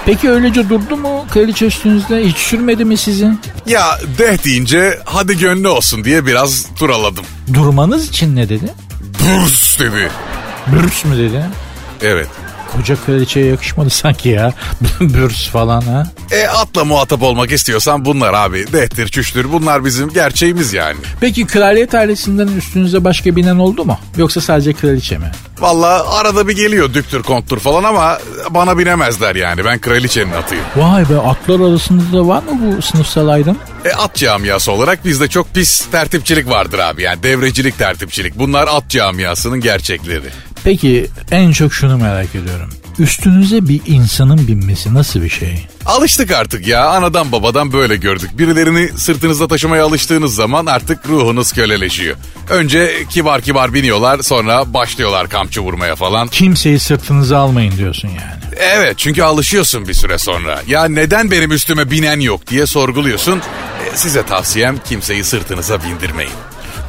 [0.07, 2.25] Peki öylece durdu mu kraliçe üstünüzde?
[2.25, 3.29] Hiç sürmedi mi sizi?
[3.67, 7.25] Ya deh deyince hadi gönlü olsun diye biraz turaladım.
[7.55, 8.75] Durmanız için ne dedi?
[9.21, 10.11] Burs dedi.
[10.67, 11.45] Bürs mü dedi?
[12.03, 12.29] Evet.
[12.77, 14.53] Koca kraliçeye yakışmadı sanki ya.
[15.01, 16.05] Bürs falan ha.
[16.31, 18.73] E atla muhatap olmak istiyorsan bunlar abi.
[18.73, 20.97] Dehtir çüştür bunlar bizim gerçeğimiz yani.
[21.21, 23.99] Peki kraliyet ailesinden üstünüze başka binen oldu mu?
[24.17, 25.31] Yoksa sadece kraliçe mi?
[25.61, 28.19] Valla arada bir geliyor düktür konttur falan ama
[28.51, 29.65] bana binemezler yani.
[29.65, 30.65] Ben kraliçenin atıyım.
[30.77, 33.59] Vay be atlar arasında da var mı bu sınıfsal ayrım?
[33.85, 37.03] E at camiası olarak bizde çok pis tertipçilik vardır abi.
[37.03, 38.39] Yani devrecilik tertipçilik.
[38.39, 40.31] Bunlar at camiasının gerçekleri.
[40.65, 42.71] Peki en çok şunu merak ediyorum.
[42.99, 45.67] Üstünüze bir insanın binmesi nasıl bir şey?
[45.87, 46.89] Alıştık artık ya.
[46.89, 48.39] Anadan babadan böyle gördük.
[48.39, 52.17] Birilerini sırtınızda taşımaya alıştığınız zaman artık ruhunuz köleleşiyor.
[52.51, 56.29] Önce kibar kibar biniyorlar sonra başlıyorlar kamçı vurmaya falan.
[56.29, 58.41] Kimseyi sırtınıza almayın diyorsun yani.
[58.59, 60.63] Evet çünkü alışıyorsun bir süre sonra.
[60.67, 63.39] Ya neden benim üstüme binen yok diye sorguluyorsun.
[63.39, 66.33] E, size tavsiyem kimseyi sırtınıza bindirmeyin.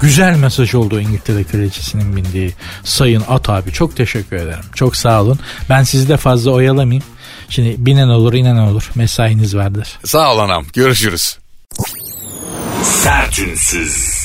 [0.02, 3.72] Güzel mesaj oldu İngiltere kraliçesinin bindiği Sayın At abi.
[3.72, 4.64] Çok teşekkür ederim.
[4.76, 5.40] Çok sağ olun.
[5.70, 7.04] Ben sizi de fazla oyalamayayım.
[7.50, 8.92] Şimdi binen olur inen olur.
[8.96, 10.00] Mesainiz vardır.
[10.06, 10.66] Sağ ol anam.
[10.74, 11.38] Görüşürüz.
[12.84, 14.22] Sertünsüz.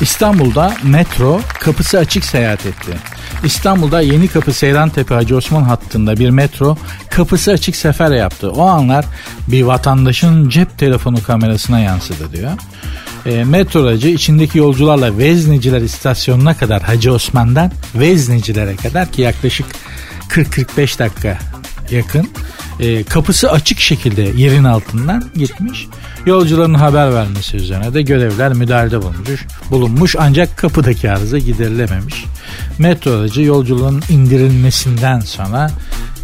[0.00, 2.92] İstanbul'da metro kapısı açık seyahat etti.
[3.44, 6.76] İstanbul'da Yeni Kapı Seyrantepe Hacı Osman hattında bir metro
[7.10, 8.50] kapısı açık sefer yaptı.
[8.50, 9.04] O anlar
[9.48, 12.50] bir vatandaşın cep telefonu kamerasına yansıdı diyor.
[13.26, 19.66] E, metro aracı içindeki yolcularla Vezneciler istasyonuna kadar Hacı Osman'dan Veznecilere kadar ki yaklaşık
[20.28, 21.38] 40-45 dakika
[21.90, 22.30] yakın
[22.80, 25.86] e, kapısı açık şekilde yerin altından gitmiş.
[26.26, 32.24] Yolcuların haber vermesi üzerine de görevler müdahalede bulunmuş, bulunmuş ancak kapıdaki arıza giderilememiş.
[32.78, 35.70] Metro aracı yolculuğun indirilmesinden sonra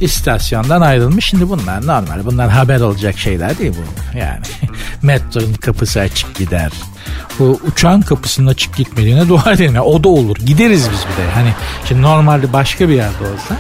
[0.01, 1.25] istasyondan ayrılmış.
[1.25, 2.25] Şimdi bunlar normal.
[2.25, 4.19] Bunlar haber olacak şeyler değil bu.
[4.19, 4.41] Yani
[5.03, 6.73] metronun kapısı açık gider.
[7.39, 9.75] Bu uçağın kapısının açık gitmediğine dua edelim.
[9.75, 10.37] Yani o da olur.
[10.37, 11.31] Gideriz biz bir de.
[11.35, 11.49] Hani
[11.89, 13.57] şimdi normalde başka bir yerde olsa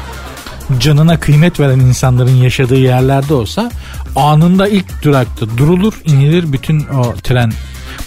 [0.78, 3.70] canına kıymet veren insanların yaşadığı yerlerde olsa
[4.16, 7.52] anında ilk durakta durulur, inilir bütün o tren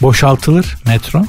[0.01, 1.26] boşaltılır metro.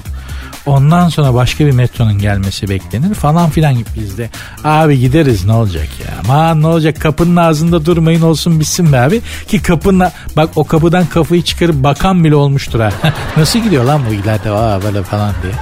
[0.67, 4.31] Ondan sonra başka bir metronun gelmesi beklenir falan filan gibi bizde.
[4.65, 6.15] Abi gideriz ne olacak ya.
[6.25, 9.21] Aman ne olacak kapının ağzında durmayın olsun bitsin be abi.
[9.49, 12.93] Ki kapının bak o kapıdan kafayı çıkarıp bakan bile olmuştur ha.
[13.37, 15.53] Nasıl gidiyor lan bu ileride aa böyle falan diye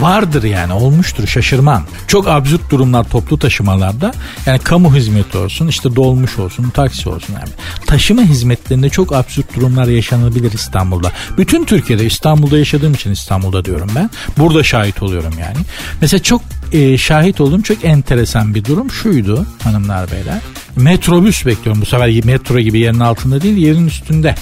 [0.00, 1.84] vardır yani olmuştur şaşırmam.
[2.06, 4.12] Çok absürt durumlar toplu taşımalarda
[4.46, 7.50] yani kamu hizmeti olsun işte dolmuş olsun taksi olsun yani.
[7.86, 11.12] Taşıma hizmetlerinde çok absürt durumlar yaşanabilir İstanbul'da.
[11.38, 14.10] Bütün Türkiye'de İstanbul'da yaşadığım için İstanbul'da diyorum ben.
[14.38, 15.56] Burada şahit oluyorum yani.
[16.00, 20.38] Mesela çok e, şahit olduğum çok enteresan bir durum şuydu hanımlar beyler.
[20.76, 24.34] Metrobüs bekliyorum bu sefer metro gibi yerin altında değil yerin üstünde.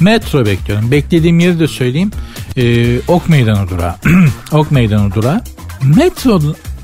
[0.00, 0.90] Metro bekliyorum.
[0.90, 2.10] Beklediğim yeri de söyleyeyim.
[2.56, 3.94] Ee, ok Meydanı durağı.
[4.52, 5.40] ok Meydanı durağı.
[5.82, 6.40] Metro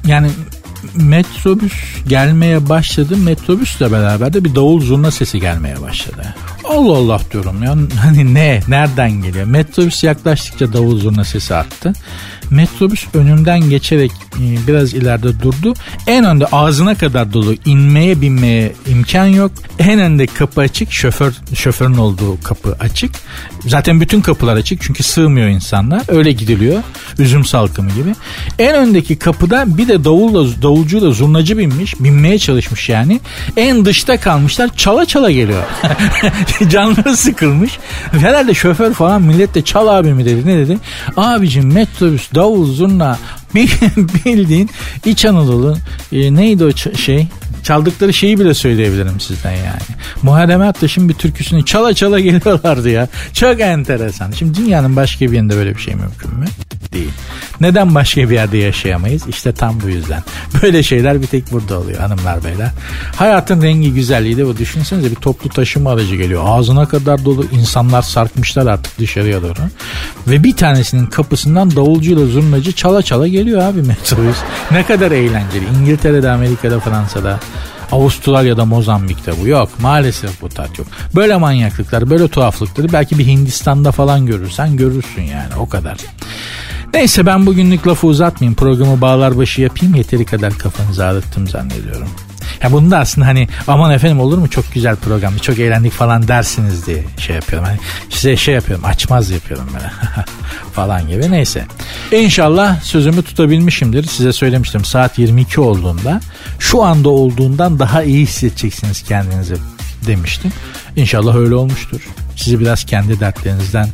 [0.07, 0.31] yani
[0.95, 1.73] metrobüs
[2.09, 3.17] gelmeye başladı.
[3.17, 6.35] Metrobüsle beraber de bir davul zurna sesi gelmeye başladı.
[6.65, 7.77] Allah Allah diyorum ya.
[8.03, 8.61] Hani ne?
[8.69, 9.47] Nereden geliyor?
[9.47, 11.93] Metrobüs yaklaştıkça davul zurna sesi arttı.
[12.53, 15.75] Metrobüs önümden geçerek e, biraz ileride durdu.
[16.07, 17.55] En önde ağzına kadar dolu.
[17.65, 19.53] inmeye binmeye imkan yok.
[19.79, 20.93] En önde kapı açık.
[20.93, 23.11] Şoför şoförün olduğu kapı açık.
[23.67, 26.03] Zaten bütün kapılar açık çünkü sığmıyor insanlar.
[26.09, 26.83] Öyle gidiliyor.
[27.19, 28.15] Üzüm salkımı gibi.
[28.59, 32.01] En öndeki kapıda bir de davulla davulcu da zurnacı binmiş.
[32.01, 33.21] Binmeye çalışmış yani.
[33.57, 34.71] En dışta kalmışlar.
[34.77, 35.63] Çala çala geliyor.
[36.71, 37.79] Canları sıkılmış.
[38.13, 40.47] Herhalde şoför falan millet de çal abi mi dedi.
[40.47, 40.79] Ne dedi?
[41.17, 43.19] Abicim metrobüs davul zurna
[43.55, 44.71] bildiğin
[45.07, 45.77] İç Anadolu
[46.13, 47.27] e, neydi o şey
[47.63, 49.83] çaldıkları şeyi bile söyleyebilirim sizden yani.
[50.23, 53.09] Muharrem Ertaş'ın bir türküsünü çala çala geliyorlardı ya.
[53.33, 54.31] Çok enteresan.
[54.31, 56.47] Şimdi dünyanın başka bir yerinde böyle bir şey mümkün mü?
[56.93, 57.11] Değil.
[57.61, 59.23] Neden başka bir yerde yaşayamayız?
[59.29, 60.23] İşte tam bu yüzden.
[60.63, 62.71] Böyle şeyler bir tek burada oluyor hanımlar beyler.
[63.17, 64.57] Hayatın rengi güzelliği de bu.
[64.57, 66.43] Düşünsenize bir toplu taşıma aracı geliyor.
[66.47, 69.53] Ağzına kadar dolu insanlar sarkmışlar artık dışarıya doğru.
[70.27, 74.37] Ve bir tanesinin kapısından davulcuyla zurnacı çala çala geliyor abi metrobüs.
[74.71, 75.65] Ne kadar eğlenceli.
[75.81, 77.41] İngiltere'de, Amerika'da, Fransa'da.
[77.93, 79.69] Avustralya'da Mozambik'te bu yok.
[79.81, 80.87] Maalesef bu tat yok.
[81.15, 85.97] Böyle manyaklıklar, böyle tuhaflıkları belki bir Hindistan'da falan görürsen görürsün yani o kadar.
[86.95, 88.55] Neyse ben bugünlük lafı uzatmayayım.
[88.55, 89.95] Programı bağlar başı yapayım.
[89.95, 92.09] Yeteri kadar kafanızı ağrıttım zannediyorum.
[92.63, 96.29] Ya bunu da aslında hani aman efendim olur mu çok güzel programdı çok eğlendik falan
[96.29, 97.69] dersiniz diye şey yapıyorum.
[97.69, 97.79] Hani
[98.11, 99.91] size şey yapıyorum açmaz yapıyorum ben
[100.73, 101.65] falan gibi neyse.
[102.13, 104.05] İnşallah sözümü tutabilmişimdir.
[104.05, 106.21] Size söylemiştim saat 22 olduğunda
[106.59, 109.55] şu anda olduğundan daha iyi hissedeceksiniz kendinizi
[110.07, 110.53] demiştim.
[110.97, 112.01] İnşallah öyle olmuştur.
[112.37, 113.89] Sizi biraz kendi dertlerinizden,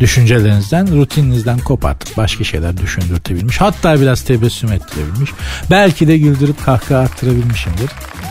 [0.00, 3.60] düşüncelerinizden, rutininizden kopartıp başka şeyler düşündürtebilmiş.
[3.60, 5.30] Hatta biraz tebessüm ettirebilmiş.
[5.70, 7.90] Belki de güldürüp kahkaha arttırabilmişimdir.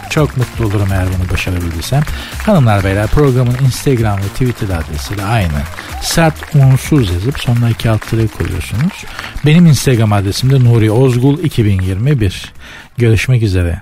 [0.10, 2.04] Çok mutlu olurum eğer bunu başarabildiysem.
[2.46, 5.62] Hanımlar beyler programın Instagram ve Twitter adresi de aynı.
[6.02, 9.06] Sert unsuz yazıp sonuna iki alt koyuyorsunuz.
[9.46, 12.54] Benim Instagram adresim de Nuri Ozgul 2021.
[12.98, 13.82] Görüşmek üzere.